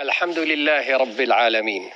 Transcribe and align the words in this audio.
الحمد 0.00 0.38
لله 0.38 0.96
رب 0.96 1.20
العالمين. 1.20 1.90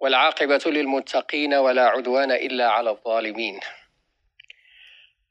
والعاقبة 0.00 0.60
للمتقين 0.66 1.54
ولا 1.54 1.88
عدوان 1.88 2.32
إلا 2.32 2.68
على 2.68 2.90
الظالمين. 2.90 3.60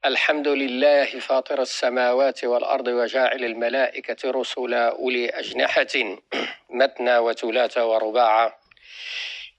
الحمد 0.04 0.48
لله 0.48 1.04
فاطر 1.04 1.62
السماوات 1.62 2.44
والأرض 2.44 2.88
وجاعل 2.88 3.44
الملائكة 3.44 4.30
رسلا 4.30 4.88
أولي 4.88 5.28
أجنحة 5.30 5.94
مثنى 6.80 7.18
وثلاث 7.18 7.78
ورباع. 7.78 8.58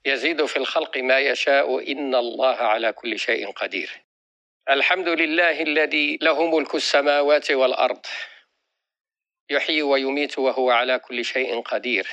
يزيد 0.04 0.44
في 0.44 0.56
الخلق 0.56 0.98
ما 0.98 1.18
يشاء 1.18 1.92
إن 1.92 2.14
الله 2.14 2.56
على 2.56 2.92
كل 2.92 3.18
شيء 3.18 3.50
قدير. 3.50 3.90
الحمد 4.70 5.08
لله 5.08 5.62
الذي 5.62 6.18
له 6.22 6.46
ملك 6.58 6.74
السماوات 6.74 7.50
والأرض. 7.50 8.06
يحيي 9.50 9.82
ويميت 9.82 10.38
وهو 10.38 10.70
على 10.70 10.98
كل 10.98 11.24
شيء 11.24 11.60
قدير. 11.60 12.08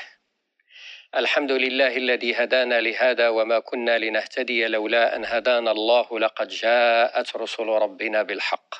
الحمد 1.16 1.52
لله 1.52 1.98
الذي 1.98 2.36
هدانا 2.36 2.82
لهذا 2.82 3.30
وما 3.30 3.60
كنا 3.60 3.98
لنهتدي 3.98 4.68
لولا 4.68 5.16
أن 5.16 5.26
هدانا 5.26 5.72
الله 5.72 6.20
لقد 6.20 6.48
جاءت 6.48 7.36
رسل 7.36 7.64
ربنا 7.64 8.24
بالحق. 8.24 8.76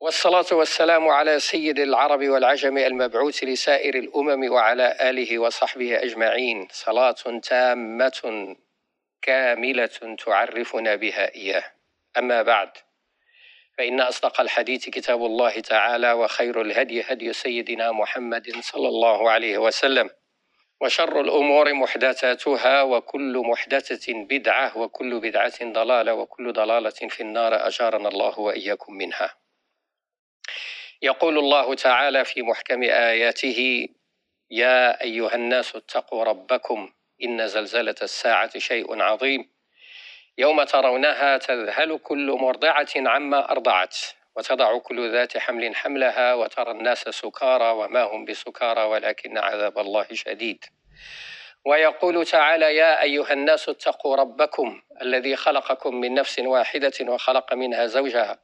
والصلاة 0.00 0.46
والسلام 0.52 1.08
على 1.08 1.40
سيد 1.40 1.78
العرب 1.78 2.28
والعجم 2.28 2.78
المبعوث 2.78 3.44
لسائر 3.44 3.94
الأمم 3.94 4.52
وعلى 4.52 4.96
آله 5.00 5.38
وصحبه 5.38 6.02
أجمعين. 6.02 6.68
صلاة 6.70 7.40
تامة 7.42 8.56
كاملة 9.22 10.16
تعرفنا 10.24 10.94
بها 10.94 11.34
إياه. 11.34 11.64
أما 12.18 12.42
بعد 12.42 12.70
فإن 13.78 14.00
أصدق 14.00 14.40
الحديث 14.40 14.88
كتاب 14.88 15.24
الله 15.26 15.60
تعالى 15.60 16.12
وخير 16.12 16.60
الهدي 16.60 17.02
هدي 17.02 17.32
سيدنا 17.32 17.92
محمد 17.92 18.50
صلى 18.60 18.88
الله 18.88 19.30
عليه 19.30 19.58
وسلم 19.58 20.10
وشر 20.80 21.20
الأمور 21.20 21.74
محدثاتها 21.74 22.82
وكل 22.82 23.38
محدثة 23.38 24.12
بدعة 24.14 24.78
وكل 24.78 25.20
بدعة 25.20 25.64
ضلالة 25.72 26.14
وكل 26.14 26.52
ضلالة 26.52 26.90
في 26.90 27.20
النار 27.20 27.66
أجارنا 27.66 28.08
الله 28.08 28.40
وإياكم 28.40 28.92
منها. 28.94 29.34
يقول 31.02 31.38
الله 31.38 31.74
تعالى 31.74 32.24
في 32.24 32.42
محكم 32.42 32.82
آياته 32.82 33.88
يا 34.50 35.02
أيها 35.02 35.34
الناس 35.34 35.76
اتقوا 35.76 36.24
ربكم 36.24 36.92
إن 37.22 37.46
زلزلة 37.46 37.94
الساعة 38.02 38.58
شيء 38.58 39.02
عظيم. 39.02 39.53
يوم 40.38 40.62
ترونها 40.62 41.38
تذهل 41.38 41.98
كل 41.98 42.32
مرضعة 42.40 42.88
عما 42.96 43.50
أرضعت 43.50 43.96
وتضع 44.36 44.78
كل 44.78 45.12
ذات 45.12 45.38
حمل 45.38 45.76
حملها 45.76 46.34
وترى 46.34 46.70
الناس 46.70 46.98
سكارى 46.98 47.70
وما 47.70 48.02
هم 48.02 48.24
بسكارى 48.24 48.84
ولكن 48.84 49.38
عذاب 49.38 49.78
الله 49.78 50.06
شديد. 50.12 50.64
ويقول 51.64 52.26
تعالى 52.26 52.76
يا 52.76 53.02
أيها 53.02 53.32
الناس 53.32 53.68
اتقوا 53.68 54.16
ربكم 54.16 54.82
الذي 55.02 55.36
خلقكم 55.36 55.94
من 55.94 56.14
نفس 56.14 56.38
واحدة 56.38 56.92
وخلق 57.00 57.54
منها 57.54 57.86
زوجها 57.86 58.38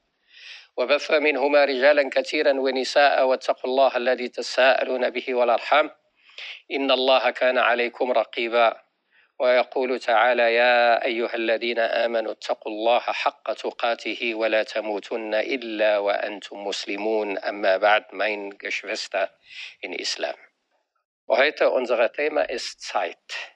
وبث 0.77 1.11
منهما 1.11 1.65
رجالا 1.65 2.11
كثيرا 2.11 2.53
ونساء 2.53 3.27
واتقوا 3.27 3.71
الله 3.71 3.97
الذي 3.97 4.29
تساءلون 4.29 5.11
به 5.11 5.35
والأرحام 5.35 5.91
إن 6.73 6.91
الله 6.91 7.31
كان 7.31 7.59
عليكم 7.59 8.13
رقيبا. 8.13 8.90
ويقول 9.40 10.00
تعالى 10.00 10.56
يا 10.56 11.06
أيها 11.06 11.36
الذين 11.36 11.80
آمنوا 11.80 12.32
اتقوا 12.32 12.72
الله 12.72 13.00
حق 13.00 13.54
تقاته 13.54 14.36
ولا 14.36 14.64
تموتن 14.64 15.34
إلا 15.34 15.98
وأنتم 15.98 16.64
مسلمون 16.68 17.38
أما 17.38 17.78
بعد 17.78 18.06
mein 18.12 18.58
Geschwister 18.58 19.30
in 19.82 19.94
Islam. 19.94 20.36
Heute 21.28 21.72
unser 21.72 22.12
Thema 22.14 22.44
ist 22.44 22.82
Zeit. 22.82 23.54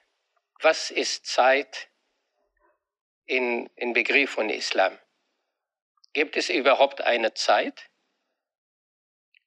Was 0.60 0.90
ist 0.90 1.24
Zeit 1.26 1.88
in, 3.26 3.70
in 3.76 3.92
Begriff 3.94 4.32
von 4.32 4.50
Islam? 4.50 4.98
Gibt 6.12 6.36
es 6.36 6.50
überhaupt 6.50 7.00
eine 7.00 7.32
Zeit? 7.32 7.88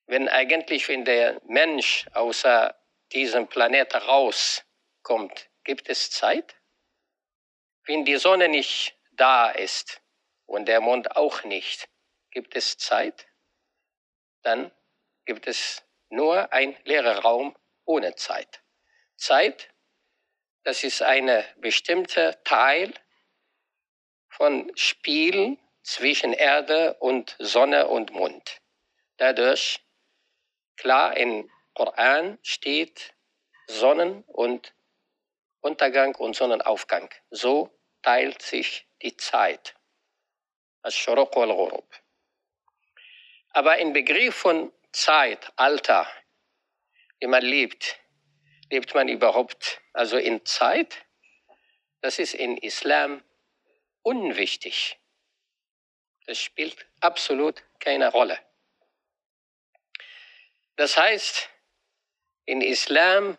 Wenn 0.07 0.27
eigentlich, 0.29 0.87
wenn 0.89 1.05
der 1.05 1.39
Mensch 1.45 2.07
außer 2.13 2.75
diesem 3.11 3.47
Planeten 3.47 3.97
rauskommt, 3.97 5.46
gibt 5.68 5.90
es 5.90 6.10
Zeit? 6.10 6.56
Wenn 7.84 8.06
die 8.06 8.16
Sonne 8.16 8.48
nicht 8.48 8.96
da 9.12 9.50
ist 9.50 10.00
und 10.46 10.64
der 10.64 10.80
Mond 10.80 11.14
auch 11.14 11.44
nicht, 11.44 11.90
gibt 12.30 12.56
es 12.56 12.78
Zeit? 12.78 13.28
Dann 14.40 14.72
gibt 15.26 15.46
es 15.46 15.84
nur 16.08 16.54
ein 16.54 16.74
leerer 16.84 17.18
Raum 17.18 17.54
ohne 17.84 18.14
Zeit. 18.14 18.62
Zeit, 19.16 19.68
das 20.62 20.84
ist 20.84 21.02
ein 21.02 21.44
bestimmter 21.58 22.42
Teil 22.44 22.94
von 24.30 24.72
Spiel 24.74 25.58
zwischen 25.82 26.32
Erde 26.32 26.94
und 26.94 27.36
Sonne 27.38 27.88
und 27.88 28.10
Mond. 28.12 28.62
Dadurch, 29.18 29.84
klar, 30.78 31.14
im 31.18 31.50
Koran 31.74 32.38
steht 32.42 33.14
Sonnen- 33.66 34.24
und 34.28 34.72
Untergang 35.60 36.14
und 36.14 36.36
Sonnenaufgang. 36.36 37.10
So 37.30 37.76
teilt 38.02 38.42
sich 38.42 38.86
die 39.02 39.16
Zeit. 39.16 39.74
Al-Shuruq 40.82 41.34
wal 41.36 41.82
Aber 43.50 43.78
im 43.78 43.92
Begriff 43.92 44.34
von 44.34 44.72
Zeit, 44.92 45.52
Alter, 45.56 46.06
wie 47.20 47.26
man 47.26 47.42
lebt, 47.42 47.98
lebt 48.70 48.94
man 48.94 49.08
überhaupt 49.08 49.80
also 49.92 50.16
in 50.16 50.44
Zeit? 50.44 51.04
Das 52.00 52.18
ist 52.18 52.34
in 52.34 52.56
Islam 52.56 53.24
unwichtig. 54.02 54.98
Das 56.26 56.38
spielt 56.38 56.86
absolut 57.00 57.64
keine 57.80 58.10
Rolle. 58.10 58.38
Das 60.76 60.96
heißt, 60.96 61.50
in 62.44 62.60
Islam 62.60 63.36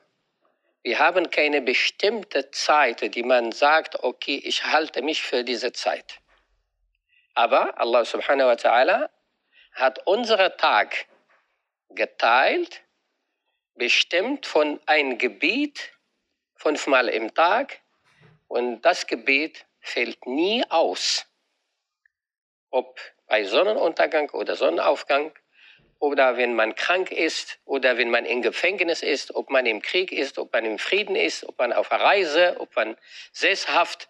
wir 0.90 0.98
haben 0.98 1.30
keine 1.30 1.62
bestimmte 1.62 2.50
Zeit, 2.50 3.14
die 3.14 3.22
man 3.22 3.52
sagt, 3.52 4.02
okay, 4.04 4.42
ich 4.44 4.64
halte 4.64 5.04
mich 5.04 5.22
für 5.22 5.44
diese 5.44 5.72
Zeit. 5.72 6.20
Aber 7.36 7.80
Allah 7.80 8.04
subhanahu 8.04 8.48
wa 8.48 8.54
ta'ala 8.54 9.10
hat 9.74 10.08
unseren 10.08 10.52
Tag 10.58 11.06
geteilt, 11.90 12.82
bestimmt 13.76 14.48
von 14.48 14.80
einem 14.88 15.20
Gebiet 15.20 15.92
fünfmal 16.56 17.08
im 17.10 17.36
Tag 17.36 17.82
und 18.48 18.82
das 18.82 19.06
Gebiet 19.06 19.68
fällt 19.82 20.26
nie 20.26 20.66
aus. 20.72 21.28
Ob 22.72 23.00
bei 23.28 23.44
Sonnenuntergang 23.44 24.32
oder 24.32 24.56
Sonnenaufgang 24.56 25.34
oder 26.00 26.38
wenn 26.38 26.56
man 26.56 26.76
krank 26.76 27.12
ist 27.12 27.60
oder 27.66 27.98
wenn 27.98 28.10
man 28.10 28.26
im 28.26 28.42
Gefängnis 28.42 29.04
ist, 29.04 29.36
ob 29.36 29.50
man 29.50 29.66
im 29.66 29.82
Krieg 29.82 30.12
ist, 30.12 30.40
ob 30.40 30.54
man 30.54 30.66
im 30.66 30.80
Frieden 30.80 31.16
ist, 31.16 31.48
ob 31.48 31.60
man 31.60 31.74
auf 31.74 31.90
der 31.90 32.00
Reise, 32.00 32.56
ob 32.60 32.74
man 32.76 32.98
sesshaft, 33.34 34.08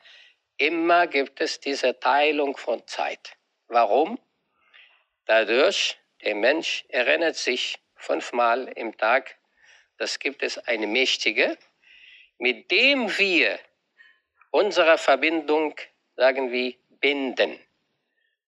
immer 0.57 1.07
gibt 1.07 1.41
es 1.41 1.59
diese 1.59 1.99
Teilung 1.99 2.55
von 2.57 2.85
Zeit. 2.85 3.35
Warum? 3.67 4.19
Dadurch, 5.25 5.97
der 6.23 6.35
Mensch 6.35 6.85
erinnert 6.89 7.35
sich 7.35 7.79
fünfmal 7.95 8.67
im 8.75 8.95
Tag, 8.97 9.37
das 9.97 10.19
gibt 10.19 10.43
es 10.43 10.57
eine 10.57 10.87
mächtige, 10.87 11.57
mit 12.37 12.71
dem 12.71 13.17
wir 13.17 13.59
unsere 14.51 14.97
Verbindung, 14.97 15.75
sagen 16.15 16.51
wir, 16.51 16.73
binden. 16.89 17.59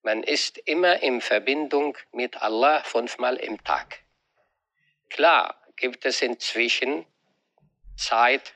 Man 0.03 0.23
ist 0.23 0.57
immer 0.57 1.01
in 1.03 1.22
Verbindung 1.22 1.97
mit 2.12 2.41
Allah 2.41 2.84
fünfmal 2.84 3.38
im 3.38 3.63
Tag. 3.63 4.00
Klar 5.09 5.62
gibt 5.75 6.06
es 6.06 6.21
inzwischen 6.21 7.06
Zeit, 7.95 8.56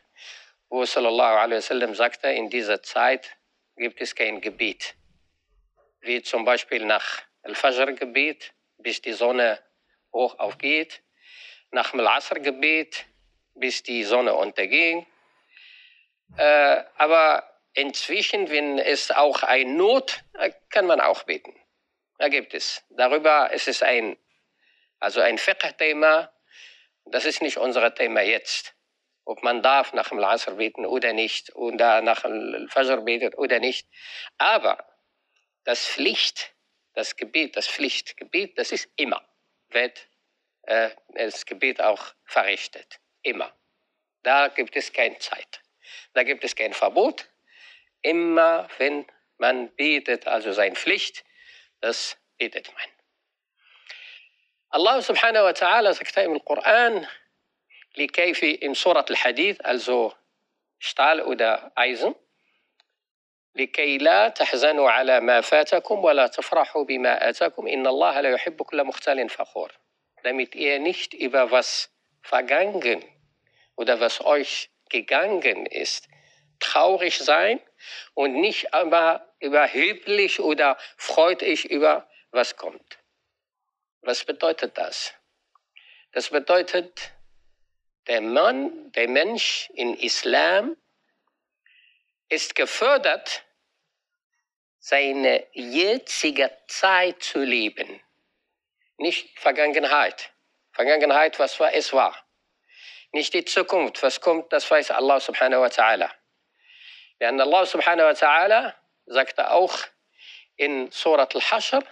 wo 0.70 0.86
Sallallahu 0.86 1.38
Alaihi 1.38 1.58
Wasallam 1.58 1.94
sagte, 1.94 2.30
in 2.30 2.50
dieser 2.50 2.82
Zeit 2.82 3.38
gibt 3.76 4.02
es 4.02 4.16
kein 4.16 4.42
Gebet. 4.42 4.96
Wie 6.02 6.22
zum 6.24 6.46
Beispiel 6.46 6.84
nach 6.86 7.22
Al-Fajr-Gebet, 7.44 8.54
bis 8.78 9.02
die 9.02 9.14
Sonne 9.14 9.60
hoch 10.12 10.40
aufgeht, 10.40 11.04
nach 11.72 11.94
Al-Asr-Gebet, 11.94 13.06
bis 13.54 13.84
die 13.84 14.04
Sonne 14.04 14.34
unterging. 14.34 15.06
Äh, 16.38 16.84
aber 16.98 17.55
Inzwischen, 17.76 18.50
wenn 18.50 18.80
es 18.80 19.12
auch 19.12 19.44
ein 19.44 19.76
Not, 19.76 20.24
äh, 20.34 20.52
kann 20.70 20.86
man 20.86 21.02
auch 21.02 21.24
beten. 21.24 21.54
Da 22.18 22.30
gibt 22.30 22.54
es. 22.54 22.84
Darüber 22.90 23.52
ist 23.52 23.68
es 23.68 23.84
ein, 23.84 24.18
also 25.00 25.20
ein 25.20 25.38
Fiqh-Thema. 25.38 26.32
Das 27.06 27.26
ist 27.26 27.42
nicht 27.42 27.58
unser 27.58 27.94
Thema 27.94 28.22
jetzt. 28.22 28.74
Ob 29.26 29.44
man 29.44 29.62
darf 29.62 29.92
nach 29.92 30.08
dem 30.08 30.24
Asr 30.24 30.54
beten 30.54 30.86
oder 30.86 31.12
nicht, 31.12 31.54
oder 31.56 32.02
nach 32.02 32.22
dem 32.22 32.68
Fajr 32.70 33.02
betet 33.02 33.38
oder 33.38 33.60
nicht. 33.60 33.90
Aber 34.38 34.78
das 35.66 35.86
Pflicht, 35.86 36.54
das 36.94 37.18
Gebet, 37.18 37.58
das 37.58 37.68
Pflichtgebet, 37.68 38.58
das 38.58 38.72
ist 38.72 38.90
immer, 38.96 39.28
wird 39.68 40.08
äh, 40.62 40.92
das 41.14 41.46
Gebet 41.46 41.82
auch 41.82 42.14
verrichtet. 42.24 43.02
Immer. 43.22 43.54
Da 44.24 44.48
gibt 44.48 44.78
es 44.78 44.94
keine 44.94 45.18
Zeit. 45.20 45.62
Da 46.14 46.24
gibt 46.24 46.46
es 46.46 46.56
kein 46.56 46.74
Verbot. 46.74 47.28
Immer, 48.06 48.68
wenn 48.78 49.06
man 49.38 49.70
betet, 49.76 50.28
also 50.28 50.52
seine 50.52 50.76
Pflicht, 50.76 51.24
das 51.82 52.18
betet 52.38 52.68
man. 52.74 52.90
Allah 54.70 55.02
subhanahu 55.02 55.46
wa 55.46 55.54
ta'ala 55.54 55.94
sagt 55.94 56.18
im 56.18 56.44
Koran, 56.44 57.08
في 57.96 58.62
in 58.62 58.76
Surat 58.76 59.10
al-Hadith, 59.10 59.60
also 59.64 60.14
Stahl 60.80 61.22
oder 61.22 61.72
Eisen, 61.76 62.16
لكي 63.56 63.98
لا 63.98 64.30
تحزنوا 64.30 64.92
على 64.92 65.20
ما 65.20 65.42
فاتكم 65.42 66.04
ولا 66.04 66.28
تفرحوا 66.28 66.84
بما 66.84 67.30
آتاكم 67.30 67.68
إن 67.68 67.88
الله 67.88 68.22
لا 68.22 68.30
يحب 68.30 68.62
كل 68.62 68.84
مختال 68.84 69.30
فخور 69.30 69.72
damit 70.26 70.56
ihr 70.56 70.80
nicht 70.80 71.14
über 71.14 71.52
was 71.52 71.92
vergangen 72.24 73.04
oder 73.76 74.00
was 74.00 74.26
euch 74.26 74.72
gegangen 74.90 75.68
ist, 75.68 76.08
traurig 76.60 77.18
sein 77.20 77.62
und 78.14 78.34
nicht 78.34 78.74
aber 78.74 79.34
überheblich 79.40 80.40
oder 80.40 80.78
euch 81.18 81.66
über 81.66 82.10
was 82.32 82.56
kommt. 82.56 83.00
Was 84.02 84.24
bedeutet 84.24 84.78
das? 84.78 85.14
Das 86.12 86.30
bedeutet, 86.30 87.12
der 88.08 88.22
Mann, 88.22 88.92
der 88.92 89.08
Mensch 89.08 89.70
in 89.74 89.96
Islam 89.96 90.78
ist 92.30 92.56
gefördert, 92.56 93.44
seine 94.80 95.48
jetzige 95.54 96.56
Zeit 96.68 97.24
zu 97.24 97.40
leben. 97.40 98.02
Nicht 98.98 99.40
Vergangenheit. 99.40 100.32
Vergangenheit, 100.72 101.40
was 101.40 101.60
war, 101.60 101.74
es 101.74 101.92
war. 101.92 102.16
Nicht 103.12 103.34
die 103.34 103.46
Zukunft, 103.46 104.04
was 104.04 104.22
kommt, 104.22 104.54
das 104.54 104.70
weiß 104.70 104.92
Allah 104.92 105.20
subhanahu 105.20 105.62
wa 105.62 105.68
ta'ala. 105.68 106.12
Denn 107.21 107.41
Allah 107.41 107.67
subhanahu 107.67 108.07
wa 108.07 108.15
ta'ala 108.15 108.75
sagte 109.07 109.51
auch 109.51 109.77
in 110.57 110.91
Surat 110.91 111.35
al-Hashr, 111.35 111.83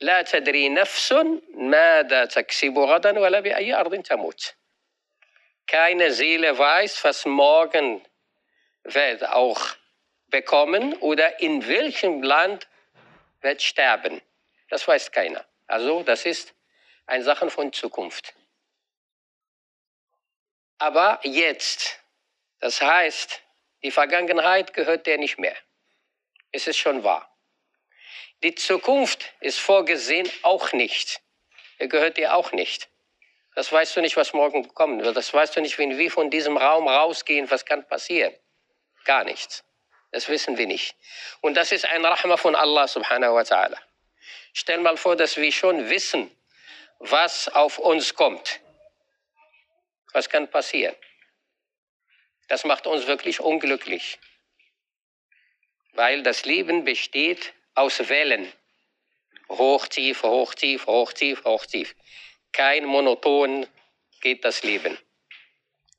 لا 0.00 0.22
تدري 0.22 0.68
نفس 0.68 1.12
ماذا 1.54 2.24
تكسب 2.24 2.78
غدا 2.78 3.18
ولا 3.18 3.40
بأي 3.40 3.74
أرض 3.74 4.02
تموت. 4.02 4.54
Keine 5.66 6.12
Seele 6.12 6.56
weiß, 6.56 7.04
was 7.04 7.26
morgen 7.26 8.04
wird 8.84 9.26
auch 9.28 9.60
bekommen 10.28 10.94
oder 10.94 11.40
in 11.40 11.66
welchem 11.66 12.22
Land 12.22 12.68
wird 13.40 13.60
sterben. 13.60 14.22
Das 14.68 14.86
weiß 14.86 15.10
keiner. 15.12 15.44
Also 15.66 16.02
das 16.02 16.24
ist 16.24 16.54
eine 17.06 17.24
Sache 17.24 17.50
von 17.50 17.72
Zukunft. 17.72 18.34
Aber 20.78 21.20
jetzt, 21.22 22.00
das 22.63 22.81
heißt, 22.81 23.41
die 23.83 23.91
Vergangenheit 23.91 24.73
gehört 24.73 25.05
dir 25.05 25.17
nicht 25.17 25.37
mehr. 25.37 25.53
Es 26.53 26.65
ist 26.65 26.77
schon 26.77 27.03
wahr. 27.03 27.29
Die 28.41 28.55
Zukunft 28.55 29.33
ist 29.41 29.59
vorgesehen 29.59 30.31
auch 30.43 30.71
nicht. 30.71 31.21
Er 31.77 31.89
gehört 31.89 32.15
dir 32.15 32.33
auch 32.33 32.53
nicht. 32.53 32.87
Das 33.53 33.69
weißt 33.69 33.97
du 33.97 33.99
nicht, 33.99 34.15
was 34.15 34.31
morgen 34.31 34.73
kommen 34.73 35.03
wird. 35.03 35.17
Das 35.17 35.33
weißt 35.33 35.57
du 35.57 35.59
nicht, 35.59 35.77
wenn 35.77 35.97
wir 35.97 36.09
von 36.09 36.29
diesem 36.29 36.55
Raum 36.55 36.87
rausgehen, 36.87 37.51
was 37.51 37.65
kann 37.65 37.85
passieren. 37.85 38.33
Gar 39.03 39.25
nichts. 39.25 39.65
Das 40.13 40.29
wissen 40.29 40.57
wir 40.57 40.65
nicht. 40.65 40.95
Und 41.41 41.55
das 41.55 41.73
ist 41.73 41.83
ein 41.83 42.05
Rahma 42.05 42.37
von 42.37 42.55
Allah 42.55 42.87
subhanahu 42.87 43.35
wa 43.35 43.41
ta'ala. 43.41 43.77
Stell 44.53 44.77
mal 44.77 44.95
vor, 44.95 45.17
dass 45.17 45.35
wir 45.35 45.51
schon 45.51 45.89
wissen, 45.89 46.31
was 46.99 47.49
auf 47.49 47.77
uns 47.77 48.15
kommt. 48.15 48.61
Was 50.13 50.29
kann 50.29 50.49
passieren? 50.49 50.95
Das 52.47 52.65
macht 52.65 52.87
uns 52.87 53.07
wirklich 53.07 53.39
unglücklich, 53.39 54.19
weil 55.93 56.23
das 56.23 56.45
Leben 56.45 56.83
besteht 56.83 57.53
aus 57.75 58.09
Wellen. 58.09 58.51
Hoch, 59.49 59.87
tief, 59.87 60.23
hoch, 60.23 60.53
tief, 60.53 60.87
hoch, 60.87 61.13
tief, 61.13 61.43
hoch, 61.45 61.65
tief. 61.65 61.95
Kein 62.51 62.85
monoton 62.85 63.67
geht 64.21 64.45
das 64.45 64.63
Leben. 64.63 64.97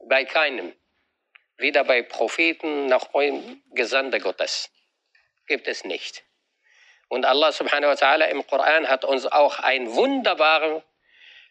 Bei 0.00 0.24
keinem. 0.24 0.74
Weder 1.56 1.84
bei 1.84 2.02
Propheten 2.02 2.86
noch 2.86 3.08
bei 3.08 3.32
Gesandten 3.72 4.20
Gottes. 4.20 4.70
Gibt 5.46 5.68
es 5.68 5.84
nicht. 5.84 6.24
Und 7.08 7.24
Allah 7.24 7.52
subhanahu 7.52 7.90
wa 7.90 7.94
ta'ala 7.94 8.24
im 8.24 8.46
Koran 8.46 8.88
hat 8.88 9.04
uns 9.04 9.26
auch 9.26 9.58
ein 9.60 9.94
wunderbares 9.94 10.82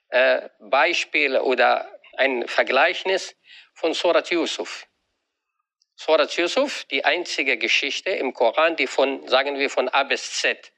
äh, 0.09 0.49
Beispiel 0.59 1.37
oder 1.37 1.87
ein 2.17 2.47
Vergleichnis 2.47 3.35
von 3.73 3.93
Surat 3.93 4.29
Yusuf. 4.29 4.87
Surat 5.95 6.35
Yusuf, 6.35 6.85
die 6.85 7.05
einzige 7.05 7.57
Geschichte 7.57 8.09
im 8.11 8.33
Koran, 8.33 8.75
die 8.75 8.87
von, 8.87 9.27
sagen 9.27 9.57
wir, 9.57 9.69
von 9.69 9.89
A 9.89 10.03
bis 10.03 10.39
Z 10.39 10.71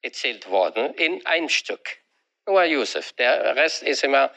erzählt 0.00 0.48
worden, 0.48 0.94
in 0.94 1.24
ein 1.26 1.48
Stück. 1.48 1.98
Nur 2.46 2.64
Yusuf. 2.64 3.12
Der 3.12 3.54
Rest 3.54 3.82
ist 3.82 4.02
immer 4.02 4.32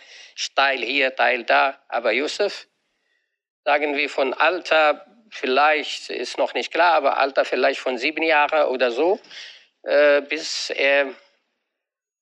Teil 0.55 0.83
hier, 0.83 1.15
Teil 1.15 1.43
da. 1.43 1.81
Aber 1.87 2.11
Yusuf, 2.11 2.67
sagen 3.63 3.95
wir 3.95 4.09
von 4.09 4.33
Alter, 4.33 5.05
vielleicht 5.29 6.09
ist 6.09 6.37
noch 6.37 6.53
nicht 6.53 6.71
klar, 6.71 6.93
aber 6.93 7.17
Alter 7.17 7.45
vielleicht 7.45 7.79
von 7.79 7.97
sieben 7.97 8.21
Jahren 8.21 8.67
oder 8.67 8.91
so, 8.91 9.19
äh, 9.83 10.21
bis 10.21 10.69
er, 10.69 11.15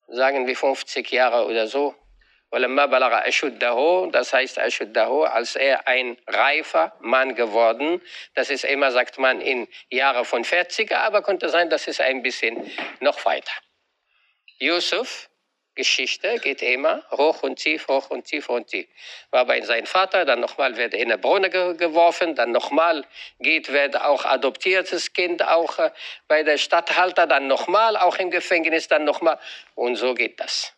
sagen 0.08 0.46
wir 0.46 0.56
50 0.56 1.10
Jahre 1.10 1.46
oder 1.46 1.66
so, 1.66 1.94
das 4.12 4.32
heißt 4.32 4.58
als 4.58 5.56
er 5.56 5.86
ein 5.86 6.16
reifer 6.26 6.92
Mann 7.00 7.34
geworden, 7.34 8.00
das 8.34 8.50
ist 8.50 8.64
immer, 8.64 8.90
sagt 8.92 9.18
man, 9.18 9.40
in 9.40 9.68
Jahre 9.90 10.24
von 10.24 10.44
40, 10.44 10.92
aber 10.92 11.22
konnte 11.22 11.48
sein, 11.48 11.70
das 11.70 11.86
ist 11.86 12.00
ein 12.00 12.22
bisschen 12.22 12.70
noch 13.00 13.24
weiter. 13.24 13.52
Yusuf 14.58 15.28
Geschichte 15.74 16.38
geht 16.38 16.62
immer 16.62 17.02
hoch 17.10 17.42
und 17.42 17.56
tief, 17.56 17.88
hoch 17.88 18.10
und 18.10 18.24
tief, 18.24 18.48
und 18.48 18.68
tief. 18.68 18.86
War 19.30 19.44
bei 19.44 19.60
seinem 19.60 19.86
Vater, 19.86 20.24
dann 20.24 20.40
nochmal 20.40 20.76
wird 20.76 20.94
er 20.94 21.00
in 21.00 21.10
eine 21.10 21.18
Brunnen 21.18 21.50
ge 21.50 21.74
geworfen, 21.76 22.34
dann 22.36 22.52
nochmal 22.52 23.04
geht, 23.40 23.72
wird 23.72 24.00
auch 24.00 24.24
adoptiertes 24.24 25.12
Kind 25.12 25.44
auch 25.44 25.78
äh, 25.78 25.90
bei 26.28 26.44
der 26.44 26.58
Stadthalter, 26.58 27.26
dann 27.26 27.48
nochmal 27.48 27.96
auch 27.96 28.16
im 28.18 28.30
Gefängnis, 28.30 28.86
dann 28.86 29.04
nochmal. 29.04 29.38
Und 29.74 29.96
so 29.96 30.14
geht 30.14 30.38
das. 30.38 30.73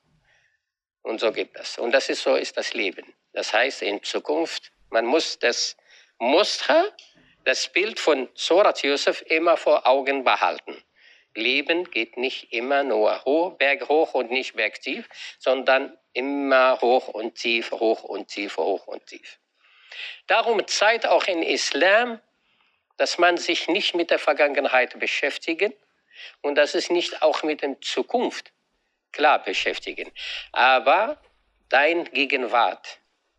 Und 1.06 1.20
so 1.20 1.30
geht 1.30 1.54
das. 1.54 1.78
Und 1.78 1.92
das 1.92 2.08
ist 2.08 2.22
so 2.24 2.34
ist 2.34 2.56
das 2.56 2.74
Leben. 2.74 3.14
Das 3.32 3.52
heißt, 3.52 3.82
in 3.82 4.02
Zukunft, 4.02 4.72
man 4.90 5.06
muss 5.06 5.38
das 5.38 5.76
Muster, 6.18 6.92
das 7.44 7.68
Bild 7.68 8.00
von 8.00 8.28
Surat 8.34 8.82
Yusuf 8.82 9.22
immer 9.28 9.56
vor 9.56 9.86
Augen 9.86 10.24
behalten. 10.24 10.82
Leben 11.36 11.88
geht 11.92 12.16
nicht 12.16 12.52
immer 12.52 12.82
nur 12.82 13.24
hoch, 13.24 13.52
berghoch 13.52 14.14
und 14.14 14.32
nicht 14.32 14.56
bergtief, 14.56 15.08
sondern 15.38 15.96
immer 16.12 16.80
hoch 16.80 17.06
und 17.06 17.36
tief, 17.36 17.70
hoch 17.70 18.02
und 18.02 18.26
tief, 18.26 18.56
hoch 18.56 18.88
und 18.88 19.06
tief. 19.06 19.38
Darum 20.26 20.66
zeigt 20.66 21.06
auch 21.06 21.28
in 21.28 21.44
Islam, 21.44 22.20
dass 22.96 23.16
man 23.16 23.36
sich 23.36 23.68
nicht 23.68 23.94
mit 23.94 24.10
der 24.10 24.18
Vergangenheit 24.18 24.98
beschäftigen 24.98 25.72
und 26.42 26.56
dass 26.56 26.74
es 26.74 26.90
nicht 26.90 27.22
auch 27.22 27.44
mit 27.44 27.62
der 27.62 27.80
Zukunft 27.80 28.50
klar 29.16 29.42
beschäftigen. 29.42 30.12
Aber 30.52 31.18
dein 31.68 32.04
Gegenwart. 32.04 32.98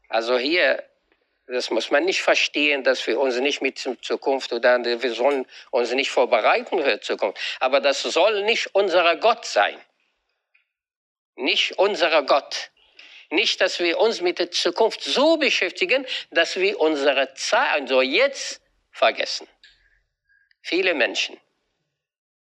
Also 0.10 0.38
hier 0.38 0.84
das 1.48 1.70
muss 1.70 1.92
man 1.92 2.04
nicht 2.04 2.22
verstehen, 2.22 2.84
dass 2.84 3.08
wir 3.08 3.18
uns 3.18 3.38
nicht 3.38 3.62
mit 3.62 3.84
der 3.86 4.02
Zukunft 4.02 4.52
oder 4.52 4.84
wir 4.84 5.14
sollen 5.14 5.46
uns 5.72 5.92
nicht 5.94 6.12
vorbereiten 6.12 6.84
für 6.84 6.98
die 6.98 7.00
Zukunft. 7.00 7.40
Aber 7.62 7.80
das 7.80 8.02
soll 8.02 8.44
nicht 8.44 8.76
unser 8.76 9.16
Gott 9.16 9.46
sein. 9.46 9.80
Nicht 11.38 11.78
unser 11.80 12.24
Gott. 12.24 12.70
Nicht, 13.30 13.62
dass 13.62 13.80
wir 13.80 13.98
uns 13.98 14.20
mit 14.20 14.40
der 14.40 14.52
Zukunft 14.52 15.02
so 15.02 15.38
beschäftigen, 15.38 16.06
dass 16.32 16.58
wir 16.58 16.80
unsere 16.82 17.34
Zeit, 17.36 17.72
also 17.72 18.02
jetzt 18.02 18.62
vergessen. 18.92 19.48
Viele 20.62 20.94
Menschen 20.94 21.40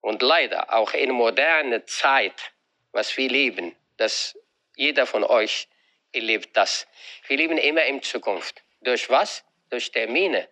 und 0.01 0.21
leider 0.21 0.75
auch 0.75 0.95
in 0.95 1.13
moderner 1.13 1.87
Zeit, 1.87 2.53
was 2.97 3.15
wir 3.19 3.29
leben, 3.29 3.77
dass 3.99 4.39
jeder 4.75 5.05
von 5.05 5.23
euch 5.23 5.69
erlebt 6.13 6.57
das. 6.57 6.87
Wir 7.27 7.37
leben 7.37 7.59
immer 7.59 7.85
in 7.85 8.03
Zukunft. 8.03 8.63
Durch 8.81 9.11
was? 9.11 9.45
Durch 9.69 9.91
Termine. 9.91 10.49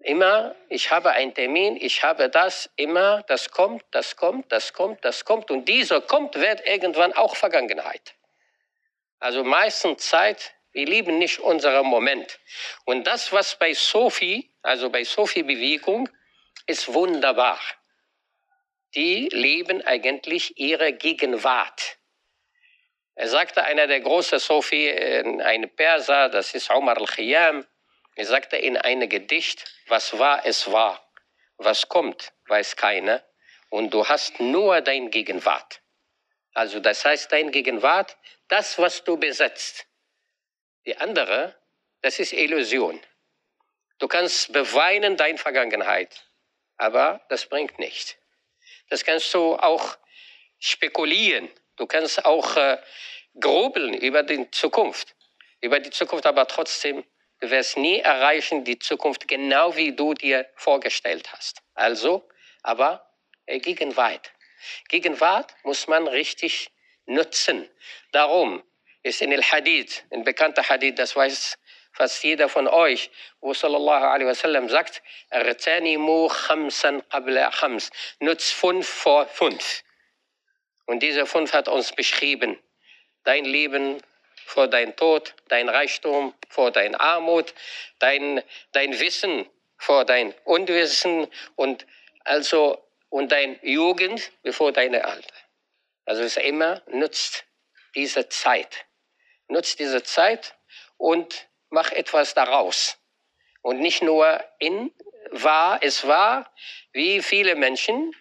Immer, 0.00 0.56
ich 0.68 0.90
habe 0.90 1.10
einen 1.12 1.32
Termin, 1.32 1.76
ich 1.76 2.02
habe 2.02 2.28
das, 2.28 2.70
immer, 2.74 3.22
das 3.28 3.50
kommt, 3.52 3.84
das 3.92 4.16
kommt, 4.16 4.50
das 4.50 4.72
kommt, 4.72 5.04
das 5.04 5.24
kommt. 5.24 5.50
Und 5.52 5.66
dieser 5.66 6.00
kommt, 6.00 6.34
wird 6.34 6.66
irgendwann 6.66 7.12
auch 7.12 7.36
Vergangenheit. 7.36 8.16
Also 9.20 9.44
meistens 9.44 10.08
Zeit, 10.08 10.54
wir 10.72 10.86
lieben 10.86 11.18
nicht 11.18 11.38
unseren 11.38 11.86
Moment. 11.86 12.40
Und 12.84 13.04
das, 13.04 13.32
was 13.32 13.56
bei 13.56 13.74
Sophie, 13.74 14.50
also 14.62 14.90
bei 14.90 15.04
Sophie-Bewegung, 15.04 16.08
ist 16.66 16.92
wunderbar. 16.92 17.60
Die 18.94 19.28
leben 19.30 19.82
eigentlich 19.82 20.58
ihre 20.58 20.92
Gegenwart. 20.92 21.98
Er 23.14 23.28
sagte 23.28 23.64
einer 23.64 23.86
der 23.86 24.00
großen 24.00 24.40
äh, 24.72 25.42
ein 25.42 25.68
Perser, 25.76 26.28
das 26.28 26.54
ist 26.54 26.70
Omar 26.70 26.96
al-Khayyam, 26.96 27.66
er 28.16 28.26
sagte 28.26 28.56
in 28.56 28.76
einem 28.76 29.08
Gedicht, 29.08 29.64
was 29.86 30.18
war, 30.18 30.44
es 30.44 30.70
war. 30.72 31.06
Was 31.56 31.88
kommt, 31.88 32.32
weiß 32.48 32.76
keiner. 32.76 33.24
Und 33.68 33.94
du 33.94 34.08
hast 34.08 34.40
nur 34.40 34.80
dein 34.80 35.10
Gegenwart. 35.10 35.80
Also 36.52 36.80
das 36.80 37.04
heißt, 37.04 37.30
dein 37.30 37.52
Gegenwart, 37.52 38.16
das, 38.48 38.78
was 38.78 39.04
du 39.04 39.16
besitzt. 39.16 39.86
Die 40.86 40.96
andere, 40.96 41.54
das 42.02 42.18
ist 42.18 42.32
Illusion. 42.32 43.00
Du 43.98 44.08
kannst 44.08 44.52
beweinen 44.52 45.16
deine 45.16 45.38
Vergangenheit, 45.38 46.26
aber 46.78 47.24
das 47.28 47.46
bringt 47.46 47.78
nichts. 47.78 48.16
Das 48.90 49.04
kannst 49.04 49.32
du 49.32 49.56
auch 49.56 49.96
spekulieren. 50.58 51.48
Du 51.76 51.86
kannst 51.86 52.24
auch 52.24 52.56
äh, 52.56 52.78
grubeln 53.40 53.94
über 53.94 54.22
die 54.22 54.50
Zukunft. 54.50 55.16
Über 55.60 55.80
die 55.80 55.90
Zukunft, 55.90 56.26
aber 56.26 56.46
trotzdem, 56.46 57.04
du 57.40 57.50
wirst 57.50 57.76
nie 57.76 58.00
erreichen 58.00 58.64
die 58.64 58.78
Zukunft 58.78 59.28
genau 59.28 59.74
wie 59.76 59.92
du 59.92 60.12
dir 60.12 60.46
vorgestellt 60.56 61.32
hast. 61.32 61.62
Also, 61.74 62.28
aber 62.62 63.10
äh, 63.46 63.60
Gegenwart. 63.60 64.32
Gegenwart 64.88 65.54
muss 65.62 65.86
man 65.86 66.06
richtig 66.06 66.70
nutzen. 67.06 67.68
Darum 68.12 68.62
ist 69.02 69.22
in 69.22 69.32
el 69.32 69.42
Hadith, 69.42 70.04
ein 70.10 70.24
bekannter 70.24 70.68
Hadith, 70.68 70.96
das 70.96 71.16
weiß 71.16 71.58
fast 71.92 72.22
jeder 72.22 72.48
von 72.48 72.68
euch, 72.68 73.10
wo 73.40 73.52
sallallahu 73.52 74.04
alaihi 74.04 74.28
wasallam 74.28 74.68
sagt, 74.68 75.02
Artanimu 75.30 76.28
khamsan 76.28 77.02
qabla 77.08 77.50
khams, 77.50 77.90
nutz 78.20 78.50
fünf 78.50 78.88
vor 78.88 79.26
fünf. 79.26 79.82
Und 80.86 81.00
dieser 81.00 81.26
fünf 81.26 81.52
hat 81.52 81.68
uns 81.68 81.92
beschrieben, 81.92 82.58
dein 83.24 83.44
Leben 83.44 84.02
vor 84.46 84.66
dein 84.68 84.96
Tod, 84.96 85.34
dein 85.48 85.68
Reichtum 85.68 86.34
vor 86.48 86.72
dein 86.72 86.94
Armut, 86.94 87.54
dein, 87.98 88.42
dein 88.72 88.98
Wissen 88.98 89.48
vor 89.76 90.04
dein 90.04 90.34
Unwissen 90.44 91.26
und 91.56 91.86
also 92.24 92.84
und 93.08 93.32
dein 93.32 93.58
Jugend 93.62 94.30
bevor 94.42 94.72
deine 94.72 95.04
Alter. 95.04 95.34
Also 96.04 96.22
es 96.22 96.36
immer 96.36 96.82
nutzt 96.86 97.44
diese 97.94 98.28
Zeit. 98.28 98.86
Nutzt 99.48 99.78
diese 99.78 100.02
Zeit 100.02 100.56
und 100.96 101.48
mach 101.70 101.90
etwas 101.92 102.34
daraus. 102.34 102.98
Und 103.62 103.80
nicht 103.80 104.02
nur 104.02 104.42
in 104.58 104.92
war, 105.30 105.82
es 105.82 106.06
war, 106.06 106.52
wie 106.92 107.22
viele 107.22 107.54
Menschen, 107.54 108.14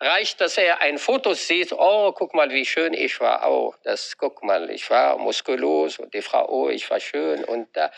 reicht, 0.00 0.40
dass 0.40 0.58
er 0.58 0.80
ein 0.80 0.98
Foto 0.98 1.34
sieht, 1.34 1.72
oh, 1.72 2.12
guck 2.12 2.34
mal, 2.34 2.50
wie 2.50 2.66
schön 2.66 2.94
ich 2.94 3.20
war. 3.20 3.50
Oh, 3.50 3.74
das, 3.84 4.16
guck 4.16 4.42
mal, 4.42 4.70
ich 4.70 4.90
war 4.90 5.18
muskulös 5.18 5.98
und 5.98 6.12
die 6.14 6.22
Frau, 6.22 6.48
oh, 6.48 6.68
ich 6.68 6.90
war 6.90 7.00
schön 7.00 7.44
und 7.44 7.74
da. 7.76 7.90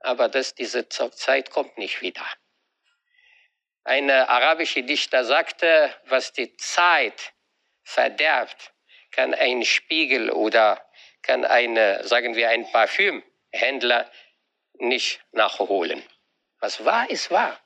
Aber 0.00 0.28
das, 0.28 0.54
diese 0.54 0.88
Zeit 0.88 1.50
kommt 1.50 1.78
nicht 1.78 2.02
wieder. 2.02 2.26
Ein 3.84 4.10
arabischer 4.10 4.82
Dichter 4.82 5.24
sagte, 5.24 5.94
was 6.06 6.32
die 6.32 6.56
Zeit 6.56 7.32
verderbt, 7.82 8.72
kann 9.10 9.34
ein 9.34 9.64
Spiegel 9.64 10.30
oder 10.30 10.84
kann 11.22 11.44
eine, 11.44 12.04
sagen 12.06 12.34
wir, 12.34 12.48
ein 12.48 12.64
Parfümhändler 13.52 14.10
nicht 14.74 15.20
nachholen. 15.32 16.02
Was 16.60 16.84
war, 16.84 17.08
ist 17.10 17.30
wahr. 17.30 17.58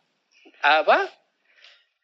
Aber 0.63 1.09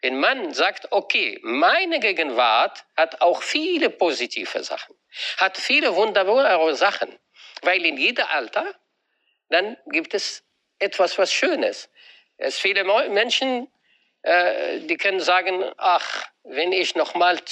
wenn 0.01 0.19
man 0.19 0.55
sagt, 0.55 0.91
okay, 0.91 1.39
meine 1.43 2.01
Gegenwart 2.01 2.85
hat 2.97 3.21
auch 3.21 3.43
viele 3.43 3.91
positive 3.91 4.62
Sachen, 4.65 4.95
hat 5.37 5.59
viele 5.59 5.95
wunderbare 5.95 6.75
Sachen, 6.75 7.19
weil 7.62 7.85
in 7.85 7.97
jedem 7.97 8.27
Alter, 8.27 8.75
dann 9.49 9.77
gibt 9.87 10.15
es 10.15 10.45
etwas, 10.79 11.19
was 11.19 11.33
Schönes. 11.33 11.91
Es 12.37 12.59
viele 12.59 12.85
Menschen, 13.11 13.71
äh, 14.23 14.81
die 14.81 14.97
können 14.97 15.21
sagen, 15.21 15.65
ach, 15.77 16.27
wenn 16.43 16.73
ich 16.73 16.95
nochmal 16.95 17.45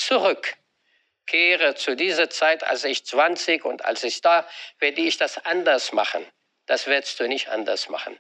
zurückkehre 1.31 1.75
zu 1.75 1.95
dieser 1.97 2.29
Zeit, 2.29 2.65
als 2.65 2.85
ich 2.85 3.05
20 3.05 3.65
und 3.65 3.85
als 3.85 4.05
ich 4.05 4.21
da, 4.21 4.47
werde 4.79 5.01
ich 5.01 5.17
das 5.17 5.45
anders 5.45 5.93
machen. 5.93 6.27
Das 6.67 6.87
wirst 6.87 7.19
du 7.21 7.29
nicht 7.29 7.49
anders 7.49 7.89
machen. 7.89 8.19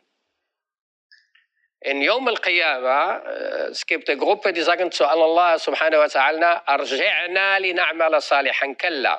In 1.83 2.03
Yom 2.03 2.29
al-Qiyamah, 2.29 3.25
es 3.71 3.87
gibt 3.87 4.09
eine 4.09 4.19
Gruppe, 4.19 4.53
die 4.53 4.61
sagen 4.61 4.93
zu 4.93 5.07
Allah 5.07 5.59
subhanahu 5.59 6.01
wa 6.01 6.07
ta'ala, 6.07 6.65
Arji'na 6.67 7.59
li 7.59 7.73
na'mala 7.73 8.21
salihan 8.21 8.77
kalla. 8.77 9.17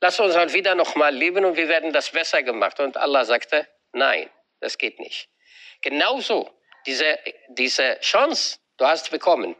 Lass 0.00 0.20
uns 0.20 0.36
halt 0.36 0.52
wieder 0.52 0.74
nochmal 0.74 1.14
leben 1.14 1.44
und 1.44 1.56
wir 1.56 1.68
werden 1.68 1.92
das 1.92 2.10
besser 2.10 2.42
gemacht. 2.42 2.80
Und 2.80 2.96
Allah 2.96 3.24
sagte, 3.24 3.68
nein, 3.92 4.30
das 4.60 4.78
geht 4.78 4.98
nicht. 4.98 5.28
Genauso, 5.80 6.50
diese, 6.86 7.18
diese 7.48 7.98
Chance, 8.00 8.58
du 8.78 8.86
hast 8.86 9.10
bekommen. 9.10 9.54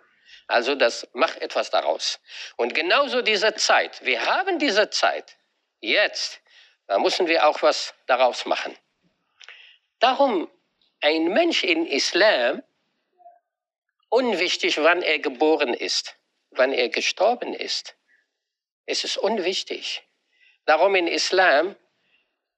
Also 0.48 0.74
das, 0.74 1.06
mach 1.12 1.36
etwas 1.36 1.70
daraus. 1.70 2.20
Und 2.56 2.74
genauso 2.74 3.20
diese 3.20 3.54
Zeit, 3.54 4.04
wir 4.04 4.24
haben 4.24 4.58
diese 4.58 4.88
Zeit, 4.88 5.36
jetzt, 5.80 6.40
da 6.86 6.98
müssen 6.98 7.28
wir 7.28 7.46
auch 7.46 7.62
was 7.62 7.94
daraus 8.06 8.46
machen. 8.46 8.76
Darum 10.00 10.50
ein 11.00 11.28
Mensch 11.28 11.62
in 11.62 11.86
Islam, 11.86 12.62
unwichtig, 14.08 14.82
wann 14.82 15.02
er 15.02 15.18
geboren 15.18 15.74
ist, 15.74 16.16
wann 16.50 16.72
er 16.72 16.88
gestorben 16.88 17.52
ist. 17.52 17.94
Es 18.86 19.04
ist 19.04 19.18
unwichtig. 19.18 20.02
Darum 20.64 20.94
in 20.94 21.06
Islam, 21.08 21.76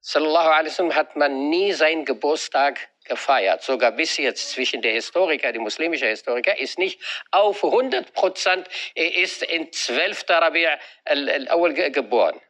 sallallahu 0.00 0.48
alaihi 0.48 0.70
wasallam, 0.70 0.94
hat 0.94 1.16
man 1.16 1.50
nie 1.50 1.72
seinen 1.72 2.04
Geburtstag 2.04 2.88
gefeiert. 3.10 3.62
Sogar 3.62 3.92
bis 3.92 4.16
jetzt 4.16 4.50
zwischen 4.50 4.80
der 4.80 4.92
Historiker, 4.92 5.52
die 5.52 5.58
muslimische 5.58 6.06
Historiker, 6.06 6.56
ist 6.56 6.78
nicht 6.78 7.00
auf 7.32 7.62
100 7.62 8.14
Prozent, 8.14 8.68
er 8.94 9.14
ist 9.16 9.42
in 9.42 9.70
12. 9.72 10.24
Rabi' 10.28 10.68
al-Awwal 11.04 11.74
geboren. 11.90 12.40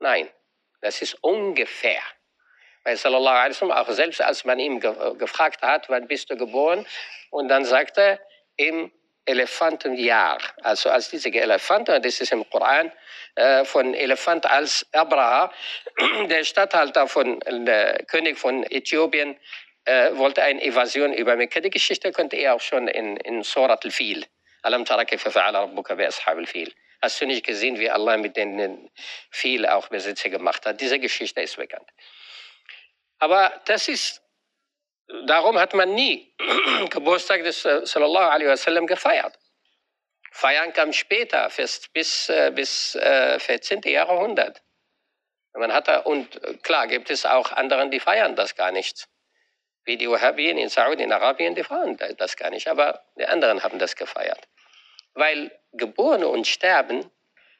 Nein, 0.00 0.28
das 0.80 1.00
ist 1.00 1.14
ungefähr. 1.22 2.02
Weil 2.84 2.96
sallallahu 2.96 3.34
alaihi 3.34 3.50
wasallam 3.50 3.76
auch 3.76 3.90
selbst, 3.90 4.20
als 4.20 4.44
man 4.44 4.58
ihn 4.58 4.80
ge 4.80 4.92
gefragt 5.18 5.62
hat, 5.62 5.88
wann 5.88 6.08
bist 6.08 6.30
du 6.30 6.36
geboren? 6.36 6.86
Und 7.30 7.48
dann 7.48 7.64
sagte 7.64 8.00
er, 8.00 8.20
im 8.56 8.90
Elefantenjahr. 9.28 10.38
Also 10.62 10.90
als 10.90 11.10
diese 11.10 11.28
Elefanten, 11.28 12.02
das 12.02 12.20
ist 12.20 12.32
im 12.32 12.48
Koran, 12.48 12.90
äh, 13.34 13.64
von 13.64 13.94
Elefant 13.94 14.46
als 14.46 14.86
Abraha, 14.92 15.52
der 16.28 16.44
Statthalter 16.44 17.06
von, 17.06 17.40
der 17.46 18.04
König 18.04 18.38
von 18.38 18.64
Äthiopien, 18.64 19.36
äh, 19.84 20.16
wollte 20.16 20.42
eine 20.42 20.62
Evasion 20.62 21.12
über 21.12 21.36
Mekka. 21.36 21.60
Die 21.60 21.70
Geschichte 21.70 22.10
konnte 22.12 22.36
er 22.36 22.54
auch 22.54 22.60
schon 22.60 22.88
in, 22.88 23.16
in 23.18 23.42
Surat 23.42 23.84
al-Fil. 23.84 24.24
Alam 24.62 24.84
al-Fil. 24.88 26.72
Hast 27.00 27.20
du 27.20 27.26
nicht 27.26 27.46
gesehen, 27.46 27.78
wie 27.78 27.90
Allah 27.90 28.16
mit 28.16 28.36
den 28.36 28.90
Viel 29.30 29.66
auch 29.66 29.88
Besitzer 29.88 30.30
gemacht 30.30 30.66
hat? 30.66 30.80
Diese 30.80 30.98
Geschichte 30.98 31.40
ist 31.40 31.56
bekannt. 31.56 31.88
Aber 33.20 33.52
das 33.66 33.88
ist, 33.88 34.20
darum 35.26 35.58
hat 35.58 35.74
man 35.74 35.94
nie 35.94 36.34
Geburtstag 36.90 37.42
des 37.42 37.64
äh, 37.64 37.84
Sallallahu 37.84 38.30
Alaihi 38.30 38.50
Wasallam 38.50 38.86
gefeiert. 38.86 39.38
Feiern 40.30 40.72
kam 40.72 40.92
später, 40.92 41.50
bis, 41.56 41.88
bis, 41.88 42.28
äh, 42.28 42.52
bis 42.54 42.94
äh, 42.94 43.38
14. 43.38 43.80
Jahrhundert. 43.82 44.62
Man 45.54 45.72
hat 45.72 45.88
da, 45.88 46.00
und 46.00 46.42
äh, 46.44 46.54
klar 46.58 46.86
gibt 46.86 47.10
es 47.10 47.26
auch 47.26 47.52
anderen, 47.52 47.90
die 47.90 48.00
feiern 48.00 48.36
das 48.36 48.54
gar 48.54 48.70
nicht. 48.70 49.08
Wie 49.84 49.96
die 49.96 50.08
Wahhabien 50.08 50.58
in 50.58 50.68
Saudi, 50.68 51.02
in 51.02 51.12
Arabien, 51.12 51.54
die 51.54 51.64
feiern 51.64 51.96
das 52.18 52.36
gar 52.36 52.50
nicht. 52.50 52.68
Aber 52.68 53.02
die 53.16 53.26
anderen 53.26 53.62
haben 53.62 53.78
das 53.78 53.96
gefeiert. 53.96 54.46
Weil 55.14 55.50
Geboren 55.72 56.24
und 56.24 56.46
Sterben, 56.46 57.10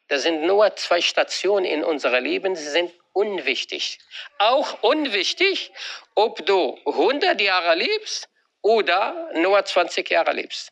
das 0.09 0.23
sind 0.23 0.43
nur 0.43 0.77
zwei 0.77 1.01
Stationen 1.01 1.65
in 1.65 1.83
unserem 1.83 2.23
Leben, 2.23 2.55
sie 2.55 2.69
sind 2.69 2.93
unwichtig. 3.14 4.00
Auch 4.40 4.82
unwichtig, 4.84 5.72
ob 6.16 6.46
du 6.46 6.80
100 6.86 7.40
Jahre 7.42 7.76
lebst 7.76 8.30
oder 8.62 9.32
nur 9.34 9.64
20 9.64 10.10
Jahre 10.10 10.34
lebst. 10.34 10.72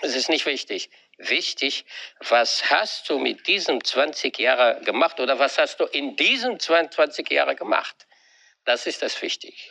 Es 0.00 0.14
ist 0.14 0.28
nicht 0.28 0.46
wichtig. 0.46 0.90
Wichtig, 1.18 1.84
was 2.20 2.70
hast 2.70 3.08
du 3.08 3.18
mit 3.18 3.46
diesen 3.46 3.82
20 3.82 4.38
Jahren 4.38 4.84
gemacht 4.84 5.20
oder 5.20 5.38
was 5.38 5.58
hast 5.58 5.78
du 5.78 5.84
in 5.84 6.16
diesen 6.16 6.58
22 6.58 7.30
Jahren 7.30 7.56
gemacht? 7.56 8.06
Das 8.64 8.86
ist 8.86 9.02
das 9.02 9.20
wichtig. 9.22 9.70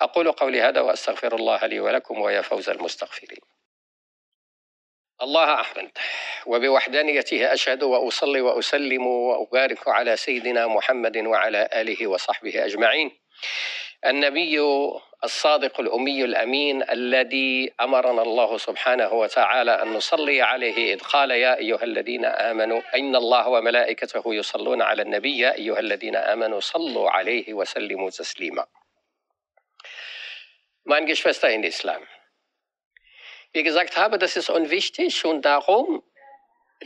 أقول 0.00 0.32
قولي 0.32 0.62
هذا 0.62 0.80
وأستغفر 0.80 1.34
الله 1.34 1.66
لي 1.66 1.80
ولكم 1.80 2.20
ويا 2.20 2.42
فوز 2.42 2.68
المستغفرين 2.68 3.40
الله 5.23 5.53
أحمد 5.53 5.89
وبوحدانيته 6.45 7.53
أشهد 7.53 7.83
وأصلي 7.83 8.41
وأسلم 8.41 9.07
وأبارك 9.07 9.87
على 9.87 10.17
سيدنا 10.17 10.67
محمد 10.67 11.17
وعلى 11.17 11.69
آله 11.73 12.07
وصحبه 12.07 12.65
أجمعين 12.65 13.11
النبي 14.05 14.59
الصادق 15.23 15.79
الأمي 15.79 16.23
الأمين 16.23 16.89
الذي 16.89 17.73
أمرنا 17.81 18.21
الله 18.21 18.57
سبحانه 18.57 19.13
وتعالى 19.13 19.81
أن 19.81 19.87
نصلي 19.93 20.41
عليه 20.41 20.93
إذ 20.93 20.99
قال 20.99 21.31
يا 21.31 21.57
أيها 21.57 21.83
الذين 21.83 22.25
آمنوا 22.25 22.81
إن 22.95 23.15
الله 23.15 23.47
وملائكته 23.47 24.23
يصلون 24.25 24.81
على 24.81 25.01
النبي 25.01 25.37
يا 25.37 25.55
أيها 25.55 25.79
الذين 25.79 26.15
آمنوا 26.15 26.59
صلوا 26.59 27.09
عليه 27.09 27.53
وسلموا 27.53 28.09
تسليما 28.09 28.65
Mein 30.83 31.05
Geschwister 31.05 31.47
in 31.51 31.63
Islam. 31.63 32.01
Wie 33.53 33.63
gesagt 33.63 33.97
habe, 33.97 34.17
das 34.17 34.37
ist 34.37 34.49
unwichtig 34.49 35.25
und 35.25 35.43
darum 35.43 36.03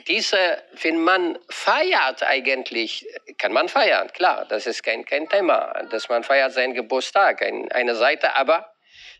diese, 0.07 0.61
wenn 0.81 0.99
man 0.99 1.39
feiert 1.49 2.21
eigentlich, 2.23 3.07
kann 3.37 3.53
man 3.53 3.69
feiern, 3.69 4.11
klar, 4.11 4.45
das 4.45 4.67
ist 4.67 4.83
kein, 4.83 5.05
kein 5.05 5.29
Thema, 5.29 5.73
dass 5.89 6.09
man 6.09 6.23
feiert 6.23 6.51
seinen 6.51 6.73
Geburtstag, 6.73 7.41
ein, 7.41 7.71
eine 7.71 7.95
Seite, 7.95 8.35
aber 8.35 8.73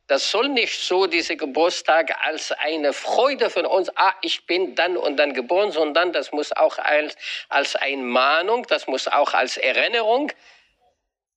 das 0.07 0.29
soll 0.29 0.49
nicht 0.49 0.79
so, 0.79 1.07
diese 1.07 1.35
Geburtstag 1.35 2.15
als 2.21 2.51
eine 2.51 2.93
Freude 2.93 3.49
von 3.49 3.65
uns, 3.65 3.89
ah, 3.95 4.13
ich 4.21 4.45
bin 4.45 4.75
dann 4.75 4.97
und 4.97 5.17
dann 5.17 5.33
geboren, 5.33 5.71
sondern 5.71 6.13
das 6.13 6.31
muss 6.31 6.51
auch 6.51 6.77
als, 6.77 7.15
als 7.49 7.75
eine 7.75 8.03
Mahnung, 8.03 8.67
das 8.67 8.85
muss 8.87 9.07
auch 9.07 9.33
als 9.33 9.57
Erinnerung, 9.57 10.31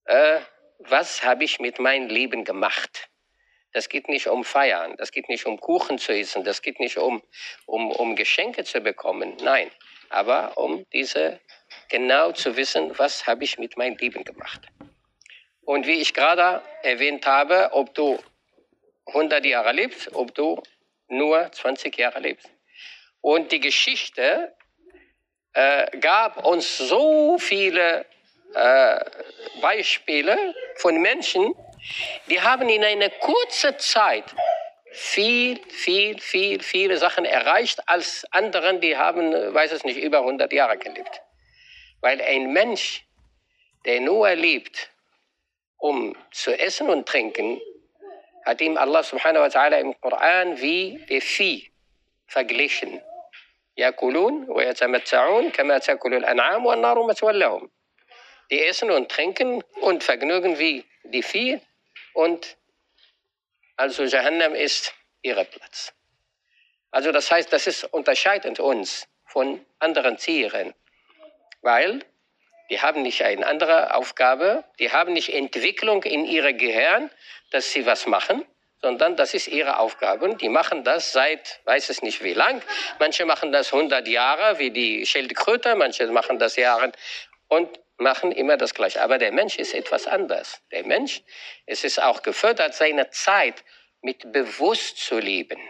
äh, 0.04 0.40
was 0.80 1.24
habe 1.24 1.44
ich 1.44 1.60
mit 1.60 1.78
meinem 1.78 2.08
Leben 2.08 2.44
gemacht? 2.44 3.08
Das 3.72 3.88
geht 3.88 4.08
nicht 4.08 4.28
um 4.28 4.44
Feiern, 4.44 4.96
das 4.96 5.12
geht 5.12 5.28
nicht 5.28 5.46
um 5.46 5.60
Kuchen 5.60 5.98
zu 5.98 6.12
essen, 6.12 6.44
das 6.44 6.62
geht 6.62 6.80
nicht 6.80 6.96
um, 6.96 7.22
um, 7.66 7.90
um 7.90 8.16
Geschenke 8.16 8.64
zu 8.64 8.80
bekommen, 8.80 9.37
nein, 9.42 9.70
aber 10.08 10.56
um 10.56 10.87
diese 10.92 11.40
genau 11.88 12.32
zu 12.32 12.56
wissen, 12.56 12.98
was 12.98 13.26
habe 13.26 13.44
ich 13.44 13.58
mit 13.58 13.76
meinem 13.76 13.96
Leben 13.96 14.25
gemacht. 14.25 14.62
Und 15.62 15.87
wie 15.87 16.00
ich 16.00 16.14
gerade 16.14 16.62
erwähnt 16.82 17.26
habe, 17.26 17.70
ob 17.72 17.94
du 17.94 18.18
100 19.06 19.44
Jahre 19.44 19.72
lebst, 19.72 20.14
ob 20.14 20.34
du 20.34 20.62
nur 21.08 21.50
20 21.52 21.96
Jahre 21.96 22.20
lebst. 22.20 22.48
Und 23.20 23.52
die 23.52 23.60
Geschichte 23.60 24.54
äh, 25.52 25.98
gab 25.98 26.44
uns 26.46 26.78
so 26.78 27.38
viele 27.38 28.06
äh, 28.54 29.00
Beispiele 29.60 30.54
von 30.76 31.00
Menschen, 31.00 31.54
die 32.29 32.41
haben 32.41 32.69
in 32.69 32.83
einer 32.83 33.09
kurzen 33.09 33.77
Zeit 33.79 34.25
viel, 34.91 35.59
viel, 35.69 36.19
viel, 36.19 36.62
viele 36.62 36.97
Sachen 36.97 37.25
erreicht 37.25 37.88
als 37.88 38.25
anderen, 38.31 38.79
die 38.79 38.95
haben, 38.95 39.53
weiß 39.53 39.71
es 39.71 39.83
nicht, 39.83 39.97
über 39.97 40.19
100 40.19 40.53
Jahre 40.53 40.77
gelebt. 40.77 41.21
Weil 42.01 42.21
ein 42.21 42.53
Mensch, 42.53 43.05
der 43.85 44.01
nur 44.01 44.29
lebt, 44.35 44.91
um 45.77 46.15
zu 46.31 46.57
essen 46.57 46.89
und 46.89 47.07
trinken, 47.07 47.59
hat 48.45 48.62
ihm 48.62 48.77
Allah 48.77 49.03
subhanahu 49.03 49.43
wa 49.43 49.47
ta'ala 49.47 49.79
im 49.79 50.00
Koran 50.00 50.62
wie 50.62 51.03
der 51.09 51.21
Vieh 51.21 51.71
verglichen. 52.27 53.01
يأكلون 53.77 54.45
ويتمتعون 54.50 55.50
كما 55.50 55.77
تأكل 55.77 56.13
الأنعام 56.13 56.65
والنار 56.65 57.03
مثوى 57.03 57.33
لهم. 57.33 57.69
Die 58.51 58.63
essen 58.63 58.91
und 58.91 59.09
trinken 59.09 59.63
und 59.81 60.03
vergnügen 60.03 60.59
wie 60.59 60.85
die 61.03 61.23
Vieh 61.23 61.59
und 62.18 62.56
also 63.76 64.02
Jahannam 64.02 64.56
ist 64.56 64.92
ihr 65.22 65.37
Platz. 65.44 65.92
Also 66.90 67.12
das 67.12 67.30
heißt, 67.30 67.52
das 67.52 67.68
ist 67.68 67.84
unterscheidend 67.84 68.58
uns 68.58 69.06
von 69.25 69.64
anderen 69.78 70.16
Tieren, 70.16 70.75
weil 71.62 72.04
die 72.70 72.80
haben 72.80 73.02
nicht 73.02 73.22
eine 73.22 73.46
andere 73.46 73.94
Aufgabe, 73.94 74.64
die 74.80 74.90
haben 74.90 75.12
nicht 75.12 75.32
Entwicklung 75.32 76.02
in 76.02 76.25
ihrem 76.25 76.58
Gehirn, 76.58 77.08
dass 77.52 77.70
sie 77.70 77.87
was 77.87 78.08
machen, 78.08 78.44
sondern 78.82 79.14
das 79.14 79.32
ist 79.34 79.46
ihre 79.46 79.78
Aufgabe. 79.78 80.34
Die 80.34 80.48
machen 80.48 80.82
das 80.82 81.12
seit, 81.12 81.60
weiß 81.66 81.88
es 81.88 82.02
nicht 82.02 82.25
wie 82.25 82.34
lang. 82.34 82.60
Manche 82.98 83.26
machen 83.26 83.52
das 83.52 83.72
100 83.72 84.08
Jahre, 84.08 84.58
wie 84.58 84.72
die 84.72 85.06
Schildkröte, 85.06 85.76
manche 85.76 86.04
machen 86.08 86.40
das 86.40 86.56
Jahre. 86.56 86.90
Und 87.46 87.78
machen 87.98 88.32
immer 88.32 88.56
das 88.56 88.74
Gleiche. 88.74 89.02
Aber 89.02 89.18
der 89.18 89.32
Mensch 89.32 89.58
ist 89.58 89.74
etwas 89.74 90.06
anders. 90.06 90.62
Der 90.70 90.84
Mensch, 90.84 91.22
es 91.66 91.84
ist 91.84 92.00
auch 92.00 92.22
gefördert, 92.22 92.74
seine 92.74 93.11
Zeit 93.11 93.64
mit 94.00 94.32
bewusst 94.32 94.98
zu 94.98 95.18
leben. 95.18 95.61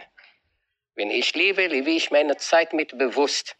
Wenn 0.95 1.11
ich 1.11 1.33
lebe, 1.33 1.67
lebe 1.67 1.91
ich 1.91 2.11
meine 2.11 2.37
Zeit 2.37 2.73
mit 2.73 2.97
bewusst. 2.97 3.55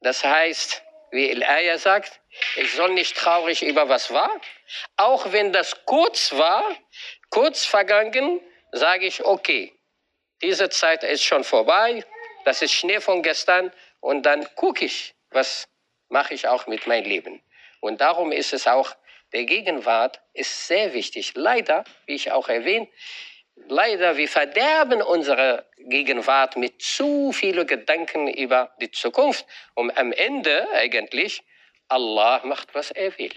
Das 0.00 0.24
heißt, 0.24 0.82
wie 1.10 1.30
El-Aya 1.30 1.78
sagt, 1.78 2.20
ich 2.56 2.72
soll 2.72 2.92
nicht 2.92 3.16
traurig 3.16 3.62
über 3.62 3.88
was 3.88 4.12
war. 4.12 4.30
Auch 4.96 5.32
wenn 5.32 5.52
das 5.52 5.84
kurz 5.84 6.32
war, 6.32 6.64
kurz 7.30 7.64
vergangen, 7.64 8.40
sage 8.72 9.06
ich, 9.06 9.24
okay, 9.24 9.72
diese 10.42 10.68
Zeit 10.68 11.04
ist 11.04 11.22
schon 11.22 11.44
vorbei, 11.44 12.04
das 12.44 12.62
ist 12.62 12.72
Schnee 12.72 13.00
von 13.00 13.22
gestern 13.22 13.72
und 14.00 14.24
dann 14.24 14.46
gucke 14.54 14.84
ich, 14.84 15.14
was 15.30 15.68
mache 16.08 16.34
ich 16.34 16.48
auch 16.48 16.66
mit 16.66 16.86
meinem 16.86 17.04
Leben. 17.04 17.42
Und 17.80 18.00
darum 18.00 18.32
ist 18.32 18.52
es 18.52 18.66
auch, 18.66 18.94
der 19.32 19.44
Gegenwart 19.44 20.20
ist 20.32 20.66
sehr 20.66 20.92
wichtig. 20.92 21.32
Leider, 21.34 21.84
wie 22.06 22.14
ich 22.14 22.30
auch 22.32 22.48
erwähnt, 22.48 22.88
leider, 23.68 24.16
wir 24.16 24.28
verderben 24.28 25.02
unsere 25.02 25.66
Gegenwart 25.78 26.56
mit 26.56 26.80
zu 26.80 27.32
vielen 27.32 27.66
Gedanken 27.66 28.28
über 28.28 28.74
die 28.80 28.90
Zukunft. 28.90 29.46
Und 29.74 29.96
am 29.96 30.12
Ende 30.12 30.68
eigentlich, 30.72 31.42
Allah 31.88 32.40
macht, 32.44 32.74
was 32.74 32.90
er 32.90 33.16
will. 33.18 33.34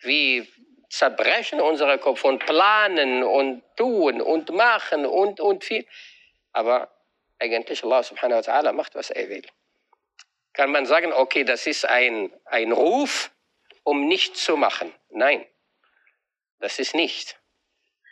Wir 0.00 0.46
zerbrechen 0.88 1.60
unsere 1.60 1.98
Kopf 1.98 2.24
und 2.24 2.44
planen 2.44 3.22
und 3.22 3.62
tun 3.76 4.20
und 4.20 4.50
machen 4.50 5.06
und, 5.06 5.40
und 5.40 5.64
viel. 5.64 5.86
Aber 6.52 6.90
eigentlich 7.38 7.82
Allah 7.82 8.02
subhanahu 8.02 8.46
wa 8.46 8.52
ta'ala 8.52 8.72
macht, 8.72 8.94
was 8.94 9.10
er 9.10 9.28
will 9.28 9.46
kann 10.52 10.70
man 10.70 10.86
sagen, 10.86 11.12
okay, 11.12 11.44
das 11.44 11.66
ist 11.66 11.84
ein, 11.84 12.32
ein 12.44 12.72
Ruf, 12.72 13.30
um 13.84 14.06
nichts 14.06 14.44
zu 14.44 14.56
machen. 14.56 14.92
Nein, 15.10 15.46
das 16.60 16.78
ist 16.78 16.94
nicht. 16.94 17.38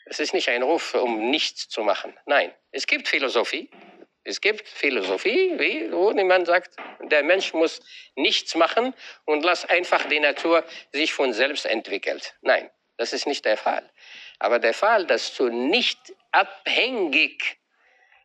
Es 0.06 0.18
ist 0.18 0.34
nicht 0.34 0.48
ein 0.48 0.62
Ruf, 0.62 0.94
um 0.94 1.30
nichts 1.30 1.68
zu 1.68 1.82
machen. 1.82 2.16
Nein, 2.26 2.52
es 2.72 2.86
gibt 2.86 3.08
Philosophie. 3.08 3.70
Es 4.22 4.40
gibt 4.40 4.68
Philosophie, 4.68 5.58
wie, 5.58 5.90
wo 5.92 6.10
niemand 6.12 6.46
sagt, 6.46 6.76
der 7.00 7.22
Mensch 7.22 7.54
muss 7.54 7.80
nichts 8.16 8.54
machen 8.54 8.94
und 9.24 9.42
lass 9.44 9.64
einfach 9.64 10.04
die 10.06 10.20
Natur 10.20 10.64
sich 10.92 11.12
von 11.14 11.32
selbst 11.32 11.64
entwickelt. 11.64 12.34
Nein, 12.42 12.70
das 12.98 13.14
ist 13.14 13.26
nicht 13.26 13.44
der 13.46 13.56
Fall. 13.56 13.88
Aber 14.38 14.58
der 14.58 14.74
Fall, 14.74 15.06
dass 15.06 15.34
du 15.36 15.48
nicht 15.48 15.98
abhängig 16.32 17.59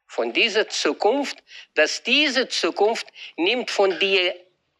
von 0.07 0.33
dieser 0.33 0.69
Zukunft, 0.69 1.37
dass 1.73 2.03
diese 2.03 2.47
Zukunft 2.47 3.07
nimmt 3.37 3.71
von 3.71 3.97
dir 3.99 4.35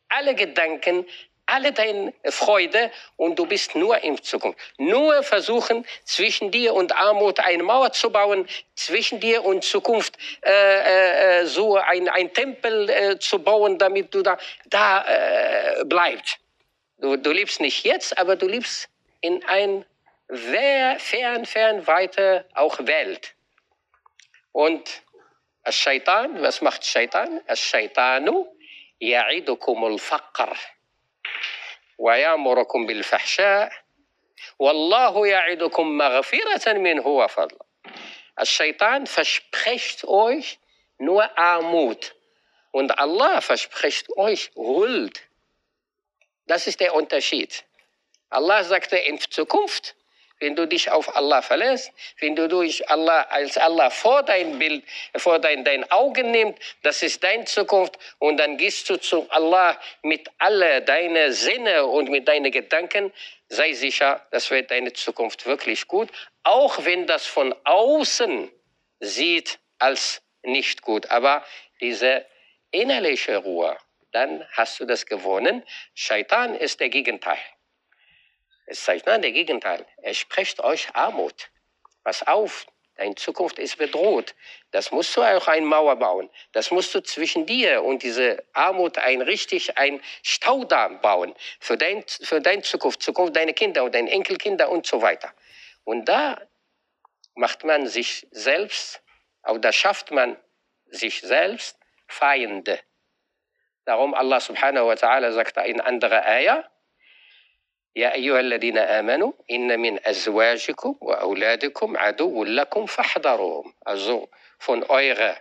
alle 0.10 0.36
Gedanken, 0.36 1.06
alle 1.46 1.72
deine 1.72 2.14
Freude 2.26 2.92
und 3.18 3.38
du 3.38 3.46
bist 3.46 3.76
nur 3.76 4.04
in 4.04 4.22
Zukunft. 4.22 4.60
Nur 4.78 5.22
versuchen, 5.24 5.86
zwischen 6.04 6.50
dir 6.52 6.74
und 6.74 6.96
Armut 6.96 7.40
eine 7.40 7.64
Mauer 7.64 7.92
zu 7.92 8.10
bauen, 8.10 8.48
zwischen 8.76 9.20
dir 9.20 9.44
und 9.44 9.64
Zukunft 9.64 10.18
äh, 10.42 10.50
äh, 10.50 11.42
äh 11.42 11.46
so 11.46 11.78
ein, 11.78 12.10
ein 12.10 12.34
Tempel 12.34 12.90
äh, 12.90 13.20
zu 13.20 13.40
bauen, 13.40 13.78
damit 13.78 14.14
du 14.14 14.24
da, 14.24 14.38
da 14.66 15.06
äh, 15.06 15.86
bleibst. 15.86 16.40
Du, 16.98 17.16
du 17.18 17.32
lebst 17.32 17.60
nicht 17.60 17.84
jetzt, 17.84 18.18
aber 18.18 18.36
du 18.36 18.48
lebst 18.48 18.90
in 19.22 19.44
ein 19.46 19.86
fern, 20.30 21.46
fern 21.46 21.88
weiter 21.88 22.46
auch 22.56 22.80
Welt. 22.88 23.36
Und 24.52 25.04
الشيطان 25.68 26.42
ما 26.42 26.50
سمحت 26.50 26.82
الشيطان 26.82 27.42
الشيطان 27.52 28.46
يعدكم 29.02 29.86
الفقر 29.86 30.58
ويأمركم 31.98 32.86
بالفحشاء 32.86 33.72
والله 34.60 35.28
يعدكم 35.28 35.98
مغفرة 35.98 36.74
منه 36.74 37.08
وفضل 37.08 37.58
الشيطان 38.40 39.06
فشبخشت 39.06 40.06
أوش 40.06 40.58
نو 41.02 41.22
آموت 41.22 42.16
und 42.76 43.00
Allah 43.00 43.40
verspricht 43.40 44.10
euch 44.18 44.52
Huld. 44.54 45.22
Das 46.46 46.68
ist 46.68 46.82
der 46.82 46.94
Unterschied. 46.94 47.64
Allah 48.30 48.66
sagte 48.66 48.98
in 48.98 49.18
Zukunft, 49.18 49.96
wenn 50.40 50.56
du 50.56 50.68
dich 50.68 50.92
auf 50.92 51.16
Allah 51.16 51.42
verlässt, 51.42 51.92
wenn 52.20 52.36
du 52.36 52.48
durch 52.48 52.90
Allah 52.90 53.22
als 53.30 53.58
Allah 53.58 53.90
vor 53.90 54.24
dein 54.24 54.60
Bild, 54.60 54.84
vor 55.16 55.40
dein, 55.40 55.64
dein 55.64 55.90
Augen 55.92 56.32
nimmst, 56.32 56.60
das 56.84 57.04
ist 57.04 57.24
deine 57.24 57.46
Zukunft 57.46 57.98
und 58.20 58.38
dann 58.38 58.58
gehst 58.58 58.90
du 58.90 58.98
zu 58.98 59.30
Allah 59.30 59.80
mit 60.02 60.30
alle 60.38 60.82
deine 60.82 61.32
Sinne 61.32 61.86
und 61.86 62.10
mit 62.10 62.28
deinen 62.28 62.52
Gedanken, 62.52 63.14
sei 63.48 63.74
sicher, 63.74 64.26
das 64.32 64.52
wird 64.52 64.72
deine 64.72 64.94
Zukunft 64.94 65.46
wirklich 65.46 65.88
gut, 65.88 66.10
auch 66.44 66.84
wenn 66.86 67.08
das 67.08 67.26
von 67.26 67.56
außen 67.64 68.52
sieht 69.00 69.60
als 69.80 70.22
nicht 70.44 70.82
gut, 70.82 71.10
aber 71.10 71.46
diese 71.82 72.26
innerliche 72.72 73.38
Ruhe, 73.38 73.78
dann 74.12 74.46
hast 74.54 74.80
du 74.80 74.86
das 74.86 75.06
gewonnen. 75.06 75.64
Shaitan 75.94 76.56
ist 76.56 76.80
der 76.80 76.90
Gegenteil. 76.90 77.40
Es 78.66 78.84
zeigt, 78.84 79.06
nein, 79.06 79.22
der 79.22 79.32
Gegenteil. 79.32 79.86
Er 79.98 80.14
spricht 80.14 80.60
euch 80.60 80.88
Armut. 80.94 81.50
Pass 82.04 82.26
auf, 82.26 82.66
deine 82.96 83.16
Zukunft 83.16 83.60
ist 83.60 83.78
bedroht. 83.78 84.36
Das 84.72 84.92
musst 84.92 85.16
du 85.16 85.22
auch 85.22 85.48
eine 85.48 85.66
Mauer 85.66 85.96
bauen. 85.98 86.30
Das 86.52 86.72
musst 86.72 86.94
du 86.96 87.02
zwischen 87.02 87.46
dir 87.46 87.84
und 87.84 88.04
diese 88.04 88.44
Armut 88.54 88.98
ein 88.98 89.22
richtig 89.22 89.78
ein 89.78 90.02
Staudamm 90.24 91.00
bauen 91.02 91.36
für 91.60 91.78
dein, 91.78 92.04
für 92.08 92.42
deine 92.42 92.64
Zukunft, 92.64 93.04
Zukunft 93.04 93.36
deiner 93.36 93.54
Kinder 93.54 93.84
und 93.84 93.94
deine 93.94 94.10
Enkelkinder 94.10 94.70
und 94.70 94.86
so 94.86 95.02
weiter. 95.02 95.34
Und 95.84 96.06
da 96.06 96.42
macht 97.36 97.64
man 97.64 97.88
sich 97.88 98.28
selbst, 98.32 99.02
oder 99.48 99.72
schafft 99.72 100.12
man 100.12 100.38
sich 100.88 101.22
selbst 101.22 101.78
Feinde. 102.08 102.80
Darum 103.86 104.16
Allah 104.16 104.40
subhanahu 104.40 104.88
wa 104.88 104.94
ta'ala 104.94 105.32
sagt 105.32 105.58
in 105.58 105.80
anderer 105.80 106.26
Ayah, 106.26 106.70
يا 107.97 108.15
أيها 108.15 108.41
الذين 108.41 108.79
آمنوا 108.79 109.33
إن 109.51 109.81
من 109.81 110.07
أزواجكم 110.07 110.97
وأولادكم 111.01 111.97
عدو 111.97 112.45
لكم 112.45 112.87
فاحذروهم 112.87 113.75
also 113.85 114.29
von 114.59 114.85
eurer 114.85 115.37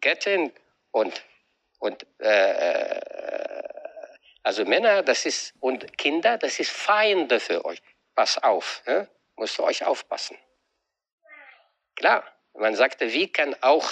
Gattin 0.00 0.52
und 0.92 1.24
und 1.80 2.06
äh, 2.18 3.00
also 4.42 4.64
Männer 4.64 5.02
das 5.02 5.26
ist 5.26 5.54
und 5.60 5.98
Kinder 5.98 6.38
das 6.38 6.60
ist 6.60 6.70
Feinde 6.70 7.40
für 7.40 7.64
euch 7.64 7.82
pass 8.14 8.42
auf 8.42 8.82
ne? 8.86 9.08
musst 9.36 9.58
du 9.58 9.64
euch 9.64 9.84
aufpassen 9.84 10.38
klar 11.96 12.24
man 12.54 12.76
sagte 12.76 13.12
wie 13.12 13.28
kann 13.32 13.56
auch 13.60 13.90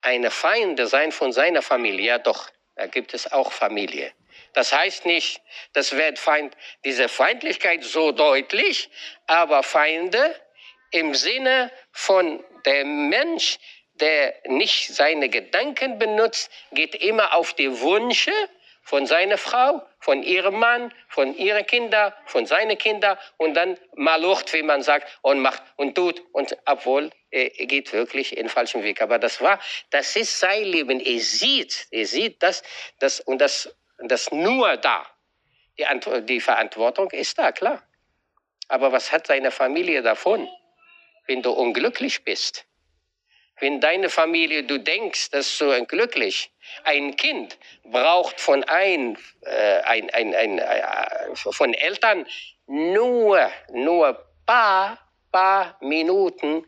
eine 0.00 0.30
Feinde 0.30 0.88
sein 0.88 1.12
von 1.12 1.32
seiner 1.32 1.62
Familie 1.62 2.06
ja 2.06 2.18
doch 2.18 2.50
da 2.74 2.86
gibt 2.86 3.14
es 3.14 3.30
auch 3.30 3.52
Familie 3.52 4.12
das 4.53 4.73
heißt 4.73 5.05
nicht, 5.05 5.41
das 5.73 5.95
wird 5.95 6.19
Feind, 6.19 6.55
diese 6.85 7.09
Feindlichkeit 7.09 7.83
so 7.83 8.11
deutlich, 8.11 8.89
aber 9.27 9.63
Feinde 9.63 10.35
im 10.91 11.15
Sinne 11.15 11.71
von 11.91 12.43
der 12.65 12.85
Mensch, 12.85 13.57
der 13.95 14.35
nicht 14.45 14.93
seine 14.93 15.29
Gedanken 15.29 15.99
benutzt, 15.99 16.51
geht 16.71 16.95
immer 16.95 17.35
auf 17.35 17.53
die 17.53 17.81
Wünsche 17.81 18.31
von 18.83 19.05
seiner 19.05 19.37
Frau, 19.37 19.81
von 19.99 20.21
ihrem 20.23 20.59
Mann, 20.59 20.93
von 21.07 21.35
ihren 21.37 21.65
Kindern, 21.65 22.13
von 22.25 22.45
seinen 22.45 22.77
Kindern 22.77 23.17
und 23.37 23.53
dann 23.53 23.77
malucht, 23.95 24.53
wie 24.53 24.61
man 24.61 24.81
sagt, 24.81 25.19
und 25.21 25.39
macht 25.39 25.63
und 25.77 25.95
tut 25.95 26.21
und 26.33 26.57
obwohl 26.65 27.09
er 27.31 27.49
geht 27.49 27.93
wirklich 27.93 28.37
in 28.37 28.49
falschen 28.49 28.83
Weg. 28.83 29.01
Aber 29.01 29.17
das 29.17 29.41
war, 29.41 29.59
das 29.89 30.15
ist 30.15 30.39
sein 30.39 30.63
Leben. 30.65 30.99
Er 30.99 31.19
sieht, 31.19 31.87
er 31.89 32.05
sieht 32.05 32.43
das, 32.43 32.61
das 32.99 33.21
und 33.21 33.39
das 33.39 33.73
und 33.97 34.11
das 34.11 34.31
nur 34.31 34.77
da. 34.77 35.05
Die, 35.77 35.85
die 36.25 36.39
Verantwortung 36.39 37.09
ist 37.11 37.37
da, 37.37 37.51
klar. 37.51 37.81
Aber 38.67 38.91
was 38.91 39.11
hat 39.11 39.27
seine 39.27 39.51
Familie 39.51 40.01
davon, 40.01 40.47
wenn 41.27 41.41
du 41.41 41.51
unglücklich 41.51 42.23
bist? 42.23 42.65
Wenn 43.59 43.79
deine 43.79 44.09
Familie, 44.09 44.63
du 44.63 44.79
denkst, 44.79 45.29
dass 45.29 45.57
du 45.57 45.85
glücklich, 45.85 46.51
ein 46.83 47.15
Kind 47.15 47.57
braucht 47.83 48.39
von 48.39 48.63
ein, 48.63 49.17
äh, 49.41 49.79
ein, 49.81 50.09
ein, 50.09 50.33
ein 50.33 50.57
äh, 50.57 51.35
von 51.35 51.73
Eltern 51.73 52.25
nur, 52.65 53.51
nur 53.71 54.25
paar, 54.45 54.97
paar 55.31 55.77
Minuten 55.81 56.65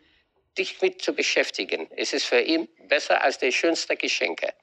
dich 0.58 0.82
mit 0.82 1.02
zu 1.02 1.14
beschäftigen. 1.14 1.90
Es 1.96 2.14
ist 2.14 2.26
für 2.26 2.40
ihn 2.40 2.70
besser 2.88 3.22
als 3.22 3.40
die 3.40 3.52
schönste 3.52 3.96
Geschenke. 3.98 4.54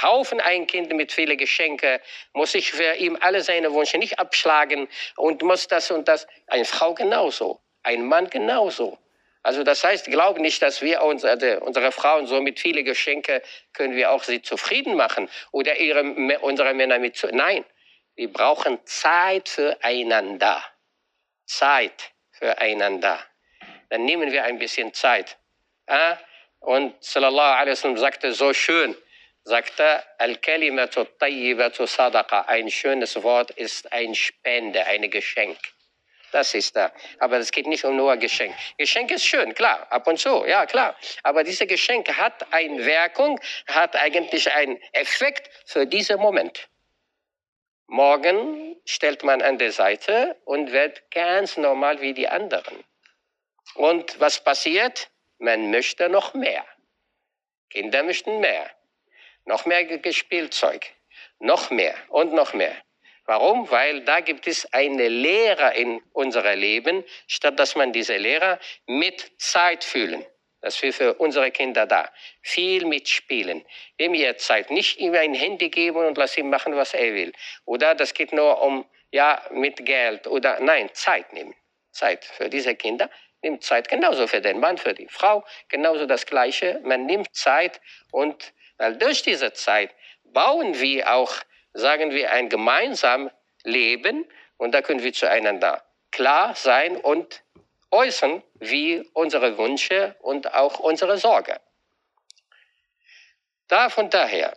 Haufen 0.00 0.40
ein 0.40 0.66
Kind 0.66 0.92
mit 0.92 1.12
vielen 1.12 1.36
Geschenken, 1.36 2.00
muss 2.32 2.54
ich 2.54 2.72
für 2.72 2.94
ihn 2.94 3.16
alle 3.16 3.42
seine 3.42 3.74
Wünsche 3.74 3.98
nicht 3.98 4.18
abschlagen 4.18 4.88
und 5.16 5.42
muss 5.42 5.68
das 5.68 5.90
und 5.90 6.08
das. 6.08 6.26
Eine 6.46 6.64
Frau 6.64 6.94
genauso, 6.94 7.60
ein 7.82 8.06
Mann 8.06 8.30
genauso. 8.30 8.98
Also 9.42 9.64
das 9.64 9.82
heißt, 9.82 10.06
glaube 10.06 10.40
nicht, 10.40 10.62
dass 10.62 10.82
wir 10.82 11.02
unsere, 11.02 11.60
unsere 11.60 11.90
Frauen 11.90 12.26
so 12.26 12.40
mit 12.40 12.60
vielen 12.60 12.84
Geschenken 12.84 13.40
können 13.72 13.96
wir 13.96 14.12
auch 14.12 14.22
sie 14.22 14.40
zufrieden 14.40 14.94
machen 14.94 15.28
oder 15.50 15.76
ihre, 15.78 16.02
unsere 16.40 16.74
Männer 16.74 16.98
mit 16.98 17.16
zu. 17.16 17.26
Nein, 17.26 17.64
wir 18.14 18.32
brauchen 18.32 18.78
Zeit 18.84 19.48
füreinander. 19.48 20.64
Zeit 21.44 22.12
füreinander. 22.30 23.18
Dann 23.88 24.04
nehmen 24.04 24.30
wir 24.30 24.44
ein 24.44 24.58
bisschen 24.58 24.94
Zeit. 24.94 25.38
Und 26.60 26.94
Sallallahu 27.02 27.54
alaihi 27.56 27.72
wasallam 27.72 27.98
sagte 27.98 28.32
so 28.32 28.54
schön, 28.54 28.96
sagte, 29.44 30.02
Al-Kalimatu 30.18 31.06
ein 32.46 32.70
schönes 32.70 33.22
Wort 33.22 33.50
ist 33.52 33.92
ein 33.92 34.14
Spende, 34.14 34.84
ein 34.86 35.10
Geschenk. 35.10 35.58
Das 36.30 36.54
ist 36.54 36.74
da. 36.76 36.92
Aber 37.18 37.38
es 37.38 37.50
geht 37.50 37.66
nicht 37.66 37.84
um 37.84 37.96
nur 37.96 38.16
Geschenk. 38.16 38.54
Geschenk 38.78 39.10
ist 39.10 39.26
schön, 39.26 39.54
klar, 39.54 39.86
ab 39.90 40.06
und 40.06 40.18
zu, 40.18 40.46
ja, 40.46 40.64
klar. 40.64 40.96
Aber 41.22 41.44
dieses 41.44 41.68
Geschenk 41.68 42.16
hat 42.16 42.52
eine 42.52 42.84
Wirkung, 42.84 43.38
hat 43.66 43.96
eigentlich 43.96 44.50
einen 44.50 44.80
Effekt 44.92 45.50
für 45.66 45.86
diesen 45.86 46.18
Moment. 46.18 46.68
Morgen 47.86 48.76
stellt 48.86 49.22
man 49.24 49.42
an 49.42 49.58
der 49.58 49.72
Seite 49.72 50.36
und 50.46 50.72
wird 50.72 51.10
ganz 51.10 51.58
normal 51.58 52.00
wie 52.00 52.14
die 52.14 52.28
anderen. 52.28 52.82
Und 53.74 54.18
was 54.18 54.42
passiert? 54.42 55.10
Man 55.38 55.70
möchte 55.70 56.08
noch 56.08 56.32
mehr. 56.32 56.64
Kinder 57.68 58.02
möchten 58.02 58.40
mehr 58.40 58.70
noch 59.44 59.66
mehr 59.66 59.86
Spielzeug, 60.12 60.86
noch 61.38 61.70
mehr 61.70 61.94
und 62.08 62.32
noch 62.32 62.54
mehr. 62.54 62.76
Warum? 63.24 63.70
Weil 63.70 64.02
da 64.02 64.20
gibt 64.20 64.46
es 64.46 64.72
eine 64.72 65.08
Lehre 65.08 65.74
in 65.74 66.02
unserem 66.12 66.58
Leben, 66.58 67.04
statt 67.26 67.58
dass 67.58 67.76
man 67.76 67.92
diese 67.92 68.16
Lehre 68.16 68.58
mit 68.86 69.32
Zeit 69.38 69.84
fühlen. 69.84 70.26
Das 70.60 70.80
wir 70.80 70.92
für 70.92 71.14
unsere 71.14 71.50
Kinder 71.50 71.86
da. 71.86 72.08
Viel 72.40 72.86
mitspielen. 72.86 73.64
Dem 73.98 74.14
ihr 74.14 74.36
Zeit. 74.36 74.70
Nicht 74.70 74.98
ihm 74.98 75.12
ein 75.14 75.34
Handy 75.34 75.70
geben 75.70 75.98
und 75.98 76.16
lass 76.16 76.38
ihn 76.38 76.50
machen, 76.50 76.76
was 76.76 76.94
er 76.94 77.14
will. 77.14 77.32
Oder 77.64 77.96
das 77.96 78.14
geht 78.14 78.32
nur 78.32 78.62
um, 78.62 78.86
ja, 79.10 79.42
mit 79.50 79.84
Geld. 79.84 80.28
Oder 80.28 80.60
nein, 80.60 80.88
Zeit 80.92 81.32
nehmen. 81.32 81.54
Zeit 81.90 82.24
für 82.24 82.48
diese 82.48 82.76
Kinder. 82.76 83.10
Nimmt 83.42 83.64
Zeit 83.64 83.88
genauso 83.88 84.28
für 84.28 84.40
den 84.40 84.60
Mann, 84.60 84.78
für 84.78 84.94
die 84.94 85.08
Frau. 85.08 85.44
Genauso 85.68 86.06
das 86.06 86.26
Gleiche. 86.26 86.80
Man 86.84 87.06
nimmt 87.06 87.34
Zeit 87.34 87.80
und 88.12 88.52
weil 88.82 88.96
durch 88.96 89.22
diese 89.22 89.52
Zeit 89.52 89.94
bauen 90.24 90.80
wir 90.80 91.14
auch, 91.14 91.32
sagen 91.72 92.10
wir, 92.10 92.32
ein 92.32 92.48
gemeinsames 92.48 93.30
Leben 93.62 94.28
und 94.56 94.74
da 94.74 94.82
können 94.82 95.04
wir 95.04 95.12
zueinander 95.12 95.84
klar 96.10 96.56
sein 96.56 96.96
und 96.96 97.44
äußern, 97.92 98.42
wie 98.58 99.08
unsere 99.12 99.56
Wünsche 99.56 100.16
und 100.18 100.52
auch 100.52 100.80
unsere 100.80 101.16
Sorge. 101.16 101.60
Da 103.68 103.88
von 103.88 104.10
daher, 104.10 104.56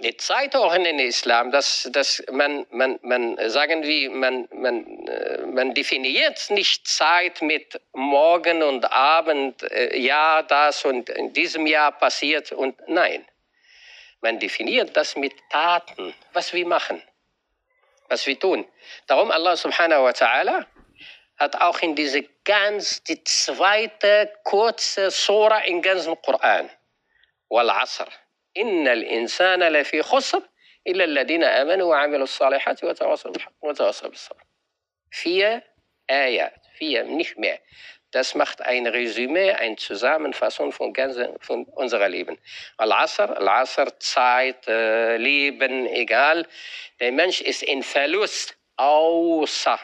die 0.00 0.16
Zeit 0.16 0.56
auch 0.56 0.74
in 0.74 0.84
den 0.84 0.98
Islam, 0.98 1.50
dass, 1.50 1.88
dass 1.92 2.22
man, 2.32 2.66
man, 2.70 2.98
man, 3.02 3.36
sagen 3.50 3.82
wir, 3.82 4.10
man, 4.10 4.48
man, 4.52 5.06
äh, 5.06 5.46
man 5.46 5.74
definiert 5.74 6.50
nicht 6.50 6.86
Zeit 6.88 7.42
mit 7.42 7.80
Morgen 7.92 8.62
und 8.62 8.90
Abend, 8.90 9.62
äh, 9.62 9.98
ja, 9.98 10.42
das 10.42 10.84
und 10.84 11.10
in 11.10 11.32
diesem 11.32 11.66
Jahr 11.66 11.92
passiert 11.92 12.52
und 12.52 12.76
nein. 12.88 13.26
Man 14.22 14.38
definiert 14.38 14.96
das 14.96 15.16
mit 15.16 15.32
Taten, 15.50 16.14
was 16.32 16.52
wir 16.52 16.66
machen, 16.66 17.02
was 18.08 18.26
wir 18.26 18.38
tun. 18.38 18.66
Darum 19.06 19.30
Allah 19.30 19.56
subhanahu 19.56 20.04
wa 20.04 20.10
ta'ala 20.10 20.66
hat 21.38 21.60
auch 21.60 21.78
in 21.80 21.94
diese 21.94 22.22
ganz, 22.44 23.02
die 23.02 23.22
zweite 23.24 24.32
kurze 24.44 25.10
Sura 25.10 25.60
im 25.60 25.80
ganzen 25.80 26.20
Koran, 26.20 26.70
Wal 27.48 27.70
Asr. 27.70 28.08
إن 28.57 28.87
الإنسان 28.87 29.63
لفي 29.63 30.01
خسر 30.01 30.41
إلا 30.87 31.03
الذين 31.03 31.43
آمنوا 31.43 31.89
وعملوا 31.89 32.23
الصالحات 32.23 32.83
وتواصوا 32.83 33.31
بالحق 33.31 33.53
وتواصوا 33.61 34.09
بالصبر. 34.09 34.43
Vier 35.11 35.63
Ayat, 36.07 36.53
vier, 36.77 37.03
nicht 37.03 37.37
mehr. 37.37 37.59
Das 38.11 38.35
macht 38.35 38.61
ein 38.61 38.85
Resümee, 38.85 39.51
eine 39.51 39.75
Zusammenfassung 39.75 40.71
von, 40.71 40.93
ganzen, 40.93 41.37
von 41.41 41.65
unserem 41.65 42.11
Leben. 42.11 42.37
Al-Asr, 42.77 43.35
Al-Asr, 43.35 43.99
Zeit, 43.99 44.67
äh, 44.67 45.17
Leben, 45.17 45.87
egal. 45.87 46.47
Der 46.99 47.11
Mensch 47.11 47.41
ist 47.41 47.63
in 47.63 47.83
Verlust, 47.83 48.55
außer 48.77 49.79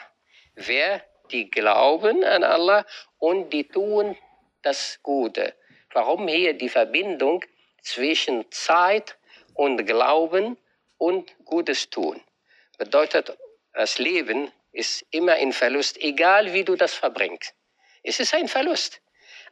wer 0.54 1.02
die 1.30 1.50
glauben 1.50 2.24
an 2.24 2.44
Allah 2.44 2.86
und 3.18 3.50
die 3.50 3.66
tun 3.68 4.16
das 4.62 5.00
Gute. 5.02 5.54
Warum 5.92 6.28
hier 6.28 6.54
die 6.54 6.68
Verbindung 6.68 7.44
zwischen 7.81 8.49
Zeit 8.51 9.17
und 9.53 9.85
Glauben 9.85 10.57
und 10.97 11.33
Gutes 11.45 11.89
tun? 11.89 12.21
Bedeutet, 12.77 13.37
das 13.73 13.97
Leben 13.97 14.51
ist 14.71 15.05
immer 15.11 15.37
in 15.37 15.53
Verlust, 15.53 15.97
egal 15.97 16.53
wie 16.53 16.63
du 16.63 16.75
das 16.75 16.93
verbringst. 16.93 17.53
Es 18.03 18.19
ist 18.19 18.33
ein 18.33 18.47
Verlust. 18.47 19.01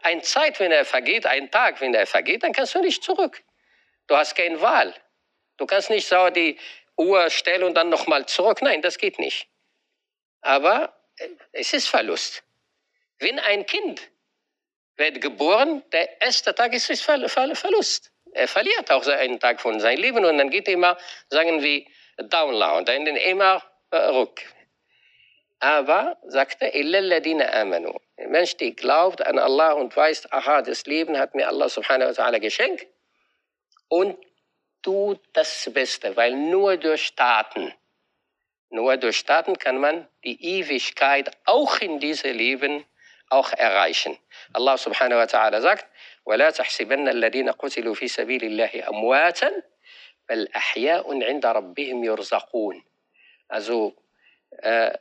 Ein 0.02 0.22
Zeit, 0.22 0.60
wenn 0.60 0.72
er 0.72 0.86
vergeht, 0.86 1.26
ein 1.26 1.50
Tag, 1.50 1.82
wenn 1.82 1.94
er 1.94 2.06
vergeht, 2.06 2.44
dann 2.44 2.54
kannst 2.54 2.76
du 2.76 2.82
nicht 2.82 3.04
zurück. 3.04 3.44
Du 4.08 4.16
hast 4.16 4.36
keine 4.36 4.62
Wahl. 4.62 4.94
Du 5.58 5.66
kannst 5.66 5.90
nicht 5.90 6.08
so 6.08 6.30
die 6.30 6.58
Uhr 6.96 7.30
stellen 7.30 7.64
und 7.64 7.74
dann 7.74 7.90
nochmal 7.90 8.26
zurück. 8.28 8.62
Nein, 8.62 8.82
das 8.82 8.98
geht 8.98 9.20
nicht. 9.20 9.48
Aber 10.42 10.96
äh, 11.18 11.30
es 11.52 11.74
ist 11.74 11.88
Verlust. 11.88 12.44
Wenn 13.20 13.40
ein 13.40 13.66
Kind 13.66 14.02
wird 14.96 15.22
geboren, 15.22 15.84
der 15.92 16.22
erste 16.22 16.54
Tag 16.54 16.74
ist 16.74 16.92
Verlust. 17.02 18.12
Er 18.36 18.50
verliert 18.50 18.92
auch 18.92 19.08
einen 19.08 19.40
Tag 19.40 19.62
von 19.62 19.80
seinem 19.80 20.02
Leben 20.02 20.26
und 20.26 20.38
dann 20.38 20.50
geht 20.50 20.68
er 20.68 20.74
immer, 20.74 20.98
sagen 21.30 21.64
wir, 21.64 21.86
down 22.18 22.60
dann 22.86 23.08
immer 23.08 23.64
äh, 23.92 23.98
rück. 23.98 24.42
Aber, 25.60 26.18
sagt 26.26 26.62
er, 26.62 27.62
amanu. 27.62 27.98
Der 28.18 28.28
Mensch, 28.28 28.58
der 28.58 28.72
glaubt 28.72 29.26
an 29.26 29.40
Allah 29.40 29.72
und 29.72 29.96
weiß, 29.96 30.34
aha, 30.34 30.62
das 30.62 30.86
Leben 30.86 31.18
hat 31.18 31.34
mir 31.34 31.48
Allah 31.48 31.70
subhanahu 31.70 32.10
wa 32.10 32.24
ta'ala 32.24 32.40
geschenkt 32.40 32.86
und 33.88 34.18
tut 34.82 35.22
das 35.32 35.70
Beste, 35.74 36.18
weil 36.18 36.34
nur 36.34 36.76
durch 36.76 37.16
Taten, 37.16 37.74
nur 38.70 38.98
durch 38.98 39.24
Taten 39.24 39.58
kann 39.58 39.78
man 39.78 40.10
die 40.26 40.60
Ewigkeit 40.60 41.32
auch 41.46 41.78
in 41.80 42.00
diesem 42.00 42.36
Leben 42.36 42.86
auch 43.30 43.54
erreichen. 43.54 44.18
Allah 44.52 44.78
subhanahu 44.78 45.20
wa 45.20 45.24
ta'ala 45.24 45.62
sagt, 45.62 45.86
ولا 46.27 46.51
تحسبن 46.51 47.09
الذين 47.09 47.51
قتلوا 47.51 47.95
في 47.95 48.09
سبيل 48.09 48.45
الله 48.45 48.89
أمواتا 48.89 49.63
بل 50.29 50.49
أحياء 50.57 51.25
عند 51.25 51.47
ربهم 51.47 52.05
يرزقون. 52.05 52.83
Also 53.49 53.97
äh, 54.51 54.97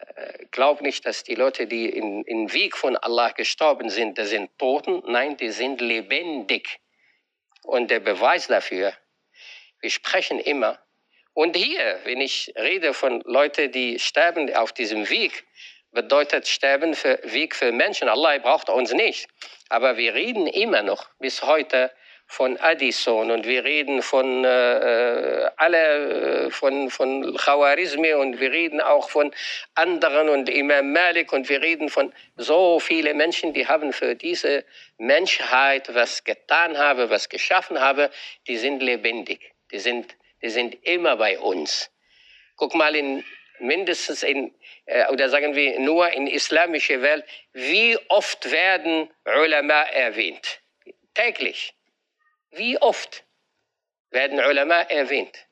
glaub 0.51 0.81
nicht, 0.81 1.05
dass 1.05 1.23
die 1.23 1.35
Leute, 1.35 1.67
die 1.67 1.89
im 1.89 2.23
in 2.25 2.53
Weg 2.53 2.77
von 2.77 2.95
Allah 2.97 3.29
gestorben 3.31 3.89
sind, 3.89 4.17
das 4.17 4.29
sind 4.29 4.57
Toten. 4.57 5.03
Nein, 5.07 5.37
die 5.37 5.49
sind 5.49 5.81
lebendig. 5.81 6.79
Und 7.63 7.91
der 7.91 7.99
Beweis 7.99 8.47
dafür, 8.47 8.93
wir 9.81 9.89
sprechen 9.89 10.39
immer. 10.39 10.79
Und 11.33 11.55
hier, 11.55 11.99
wenn 12.03 12.21
ich 12.21 12.53
rede 12.55 12.93
von 12.93 13.21
Leuten, 13.25 13.71
die 13.71 13.99
sterben 13.99 14.53
auf 14.55 14.73
diesem 14.73 15.09
Weg, 15.09 15.45
bedeutet 15.94 16.46
Sterben 16.46 16.94
für 16.94 17.18
Weg 17.22 17.54
für 17.54 17.72
Menschen. 17.72 18.08
Allah 18.08 18.38
braucht 18.38 18.68
uns 18.68 18.92
nicht. 18.92 19.28
Aber 19.68 19.96
wir 19.96 20.14
reden 20.14 20.46
immer 20.46 20.82
noch 20.82 21.08
bis 21.18 21.42
heute 21.42 21.90
von 22.26 22.58
Addison 22.58 23.30
und 23.30 23.46
wir 23.46 23.64
reden 23.64 24.02
von 24.02 24.44
äh, 24.44 25.50
alle 25.56 26.46
äh, 26.46 26.50
von 26.50 26.90
von 26.90 27.36
Khawarizmi 27.36 28.14
und 28.14 28.40
wir 28.40 28.50
reden 28.50 28.80
auch 28.80 29.10
von 29.10 29.30
anderen 29.74 30.28
und 30.28 30.48
Imam 30.48 30.92
Malik 30.92 31.32
und 31.32 31.48
wir 31.48 31.60
reden 31.60 31.90
von 31.90 32.12
so 32.36 32.80
viele 32.80 33.14
Menschen, 33.14 33.52
die 33.52 33.68
haben 33.68 33.92
für 33.92 34.14
diese 34.14 34.64
Menschheit 34.96 35.94
was 35.94 36.24
getan 36.24 36.78
haben, 36.78 37.10
was 37.10 37.28
geschaffen 37.28 37.78
haben, 37.78 38.08
die 38.48 38.56
sind 38.56 38.82
lebendig, 38.82 39.52
die 39.70 39.78
sind 39.78 40.16
die 40.42 40.50
sind 40.50 40.76
immer 40.86 41.16
bei 41.16 41.38
uns. 41.38 41.90
Guck 42.56 42.74
mal 42.74 42.94
in 42.94 43.24
mindestens 43.64 44.22
in 44.22 44.54
äh, 44.86 45.08
oder 45.08 45.28
sagen 45.28 45.54
wir 45.54 45.78
nur 45.80 46.10
in 46.12 46.26
islamischer 46.26 47.02
Welt, 47.02 47.24
wie 47.52 47.98
oft 48.08 48.50
werden 48.50 49.08
Ulama 49.24 49.82
erwähnt? 49.82 50.60
Täglich. 51.14 51.74
Wie 52.50 52.80
oft 52.80 53.24
werden 54.10 54.38
Ulama 54.38 54.82
erwähnt? 54.82 55.46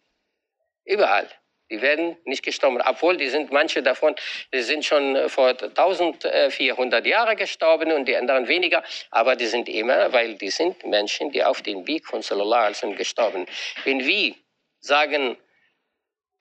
Überall. 0.84 1.28
Die 1.70 1.80
werden 1.80 2.18
nicht 2.24 2.44
gestorben, 2.44 2.82
obwohl 2.82 3.16
die 3.16 3.28
sind 3.28 3.50
manche 3.50 3.82
davon, 3.82 4.14
die 4.52 4.60
sind 4.60 4.84
schon 4.84 5.30
vor 5.30 5.48
1400 5.48 7.06
Jahren 7.06 7.34
gestorben 7.34 7.92
und 7.92 8.06
die 8.06 8.14
anderen 8.14 8.46
weniger, 8.46 8.84
aber 9.10 9.36
die 9.36 9.46
sind 9.46 9.70
immer, 9.70 10.12
weil 10.12 10.34
die 10.34 10.50
sind 10.50 10.84
Menschen, 10.84 11.32
die 11.32 11.42
auf 11.42 11.62
den 11.62 11.86
Weg 11.86 12.06
von 12.06 12.20
Sallallahu 12.20 12.60
alaihi 12.60 12.74
wasallam 12.74 12.96
gestorben. 12.96 13.46
Wenn 13.84 14.04
wir 14.04 14.34
sagen 14.80 15.38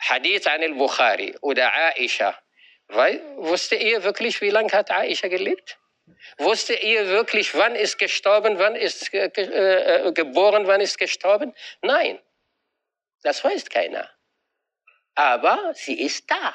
Hadith 0.01 0.47
an 0.47 0.61
al-Bukhari 0.63 1.35
oder 1.41 1.71
Aisha, 1.73 2.37
weil, 2.87 3.21
wusste 3.37 3.75
ihr 3.75 4.03
wirklich, 4.03 4.41
wie 4.41 4.49
lange 4.49 4.71
hat 4.71 4.91
Aisha 4.91 5.27
gelebt? 5.27 5.77
Wusste 6.37 6.73
ihr 6.73 7.07
wirklich, 7.07 7.55
wann 7.55 7.75
ist 7.75 7.97
gestorben, 7.97 8.59
wann 8.59 8.75
ist 8.75 9.13
äh, 9.13 9.27
äh, 9.27 10.11
geboren, 10.11 10.67
wann 10.67 10.81
ist 10.81 10.97
gestorben? 10.97 11.53
Nein, 11.81 12.19
das 13.23 13.43
weiß 13.43 13.69
keiner. 13.69 14.09
Aber 15.15 15.73
sie 15.75 15.99
ist 16.01 16.29
da. 16.29 16.53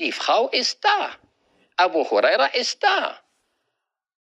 Die 0.00 0.12
Frau 0.12 0.48
ist 0.48 0.84
da. 0.84 1.16
Abu 1.76 2.08
Huraira 2.08 2.46
ist 2.46 2.82
da. 2.82 3.20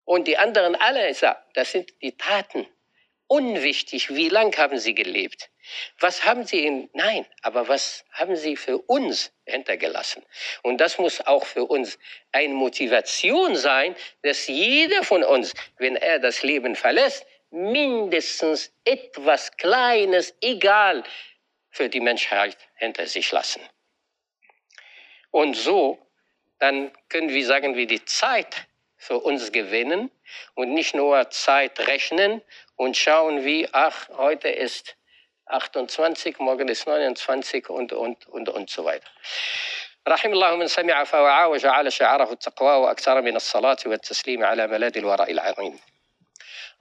Und 0.05 0.27
die 0.27 0.37
anderen 0.37 0.75
alle, 0.75 1.13
das 1.53 1.71
sind 1.71 1.91
die 2.01 2.17
Taten. 2.17 2.67
Unwichtig, 3.31 4.13
wie 4.13 4.27
lange 4.27 4.57
haben 4.57 4.77
sie 4.77 4.93
gelebt? 4.93 5.49
Was 6.01 6.25
haben 6.25 6.45
sie 6.45 6.65
in, 6.65 6.89
nein, 6.91 7.25
aber 7.43 7.69
was 7.69 8.03
haben 8.11 8.35
sie 8.35 8.57
für 8.57 8.77
uns 8.77 9.31
hintergelassen? 9.45 10.21
Und 10.63 10.79
das 10.79 10.97
muss 10.97 11.25
auch 11.25 11.45
für 11.45 11.63
uns 11.63 11.97
eine 12.33 12.53
Motivation 12.53 13.55
sein, 13.55 13.95
dass 14.21 14.47
jeder 14.47 15.05
von 15.05 15.23
uns, 15.23 15.53
wenn 15.77 15.95
er 15.95 16.19
das 16.19 16.43
Leben 16.43 16.75
verlässt, 16.75 17.25
mindestens 17.51 18.73
etwas 18.83 19.55
Kleines, 19.55 20.35
egal, 20.41 21.05
für 21.69 21.87
die 21.87 22.01
Menschheit 22.01 22.57
hinter 22.75 23.07
sich 23.07 23.31
lassen. 23.31 23.61
Und 25.29 25.53
so, 25.53 26.05
dann 26.59 26.91
können 27.07 27.29
wir 27.29 27.45
sagen, 27.45 27.77
wir 27.77 27.87
die 27.87 28.03
Zeit 28.03 28.67
für 29.01 29.17
uns 29.17 29.51
gewinnen 29.51 30.11
und 30.53 30.73
nicht 30.73 30.93
nur 30.93 31.29
Zeit 31.31 31.79
rechnen 31.87 32.41
und 32.81 32.97
schauen, 32.97 33.45
wie, 33.45 33.69
ach, 33.71 34.09
heute 34.17 34.49
ist 34.49 34.97
28, 35.45 36.39
morgen 36.39 36.67
ist 36.67 36.87
29 36.87 37.69
und, 37.69 37.93
und, 37.93 38.27
und, 38.27 38.49
und 38.49 38.69
so 38.69 38.83
weiter. 38.83 39.07
رحم 40.07 40.33
الله 40.33 40.55
من 40.55 40.67
سمع 40.67 41.03
فوعى 41.03 41.45
وجعل 41.45 41.91
شعاره 41.91 42.31
التقوى 42.31 42.75
وأكثر 42.75 43.21
من 43.21 43.35
الصلاة 43.35 43.77
والتسليم 43.85 44.43
على 44.43 44.67
ملاذ 44.67 44.97
الوراء 44.97 45.31
العظيم 45.31 45.79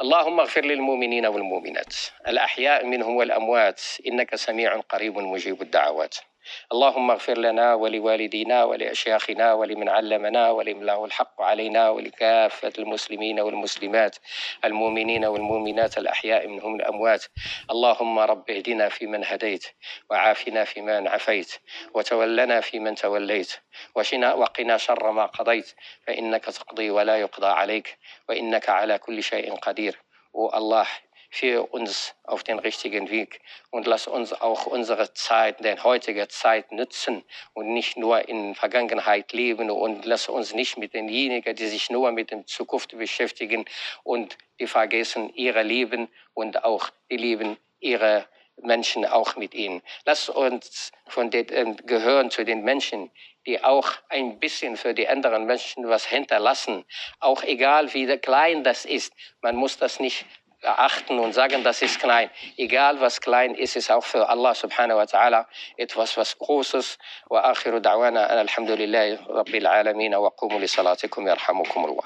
اللهم 0.01 0.41
اغفر 0.41 0.65
للمؤمنين 0.65 1.27
والمؤمنات 1.27 1.95
الأحياء 2.29 2.87
منهم 2.87 3.17
والأموات 3.17 3.81
إنك 4.07 4.37
سميع 4.37 4.81
قريب 4.81 5.19
مجيب 5.19 5.63
الدعوات 5.63 6.17
اللهم 6.73 7.11
اغفر 7.11 7.39
لنا 7.39 7.75
ولوالدينا 7.75 8.65
ولأشياخنا 8.65 9.53
ولمن 9.53 9.89
علمنا 9.89 10.51
ولمن 10.51 10.91
الحق 10.91 11.43
علينا 11.43 11.91
ولكافة 11.91 12.73
المسلمين 12.79 13.41
والمسلمات 13.41 14.17
المؤمنين 14.65 15.25
والمؤمنات 15.25 15.99
الأحياء 15.99 16.49
منهم 16.49 16.75
الأموات. 16.77 17.25
اللهم 17.71 18.19
رب 18.19 18.51
اهدنا 18.51 18.89
فيمن 18.89 19.25
هديت 19.25 19.67
وعافنا 20.11 20.65
فيمن 20.65 21.09
عفيت 21.09 21.55
وتولنا 21.95 22.61
فيمن 22.61 22.95
توليت 22.95 23.53
وقنا 23.95 24.77
شر 24.77 25.11
ما 25.11 25.27
قضيت 25.27 25.75
فإنك 26.07 26.45
تقضي 26.45 26.91
ولا 26.91 27.17
يقضى 27.17 27.47
عليك 27.47 27.99
وإنك 28.29 28.69
على 28.69 28.99
كل 28.99 29.23
شيء 29.23 29.55
قدير. 29.55 30.03
والله 30.33 30.87
für 31.31 31.73
uns 31.73 32.15
auf 32.25 32.43
den 32.43 32.59
richtigen 32.59 33.09
Weg 33.09 33.41
und 33.71 33.87
lass 33.87 34.09
uns 34.09 34.33
auch 34.33 34.67
unsere 34.67 35.15
Zeit, 35.15 35.65
den 35.65 35.83
heutige 35.85 36.27
Zeit 36.29 36.73
nutzen 36.73 37.25
und 37.55 37.73
nicht 37.73 37.97
nur 37.97 38.29
in 38.29 38.55
Vergangenheit 38.57 39.33
leben 39.33 39.71
und 39.71 40.05
lass 40.05 40.29
uns 40.29 40.55
nicht 40.55 40.77
mit 40.77 40.93
denjenigen, 40.93 41.55
die 41.55 41.67
sich 41.69 41.89
nur 41.89 42.11
mit 42.11 42.33
der 42.33 42.45
Zukunft 42.47 42.97
beschäftigen 42.99 43.65
und 44.03 44.37
die 44.59 44.67
vergessen 44.67 45.33
ihre 45.35 45.63
Leben 45.63 46.09
und 46.35 46.65
auch 46.65 46.91
die 47.11 47.17
Leben 47.17 47.57
ihrer 47.79 48.27
Menschen 48.63 49.07
auch 49.07 49.37
mit 49.37 49.55
ihnen. 49.55 49.83
Lass 50.05 50.29
uns 50.29 50.93
von 51.07 51.31
den, 51.31 51.49
äh, 51.49 51.75
gehören 51.85 52.31
zu 52.31 52.45
den 52.45 52.63
Menschen, 52.63 53.11
die 53.47 53.63
auch 53.63 53.93
ein 54.09 54.39
bisschen 54.39 54.77
für 54.77 54.93
die 54.93 55.09
anderen 55.09 55.47
Menschen 55.47 55.89
was 55.89 56.05
hinterlassen. 56.05 56.85
Auch 57.21 57.43
egal 57.43 57.93
wie 57.95 58.07
klein 58.19 58.65
das 58.65 58.85
ist. 58.85 59.15
Man 59.41 59.57
muss 59.57 59.79
das 59.79 59.99
nicht 59.99 60.27
achten 60.63 61.19
und 61.19 61.33
sagen, 61.33 61.65
das 61.65 61.83
ist 61.83 62.01
klein. 62.01 62.31
Egal 62.57 63.01
was 63.01 63.21
klein 63.21 63.55
ist, 63.55 63.77
ist 63.77 63.91
auch 63.91 64.05
für 64.05 64.29
Allah 64.29 64.55
subhanahu 64.55 64.99
wa 64.99 65.05
ta'ala 65.05 65.47
etwas 65.77 66.17
was 66.17 66.39
Großes. 66.39 66.99
Wa 67.29 67.41
akhiru 67.51 67.79
da'wana 67.79 68.27
alhamdulillahi 68.27 69.19
rabbil 69.29 69.67
alamin 69.67 70.13
wa 70.13 70.31
qumu 70.31 70.59
li 70.59 70.69
salatikum 70.69 71.27
yarhamukum 71.27 71.85
Allah. 71.87 72.05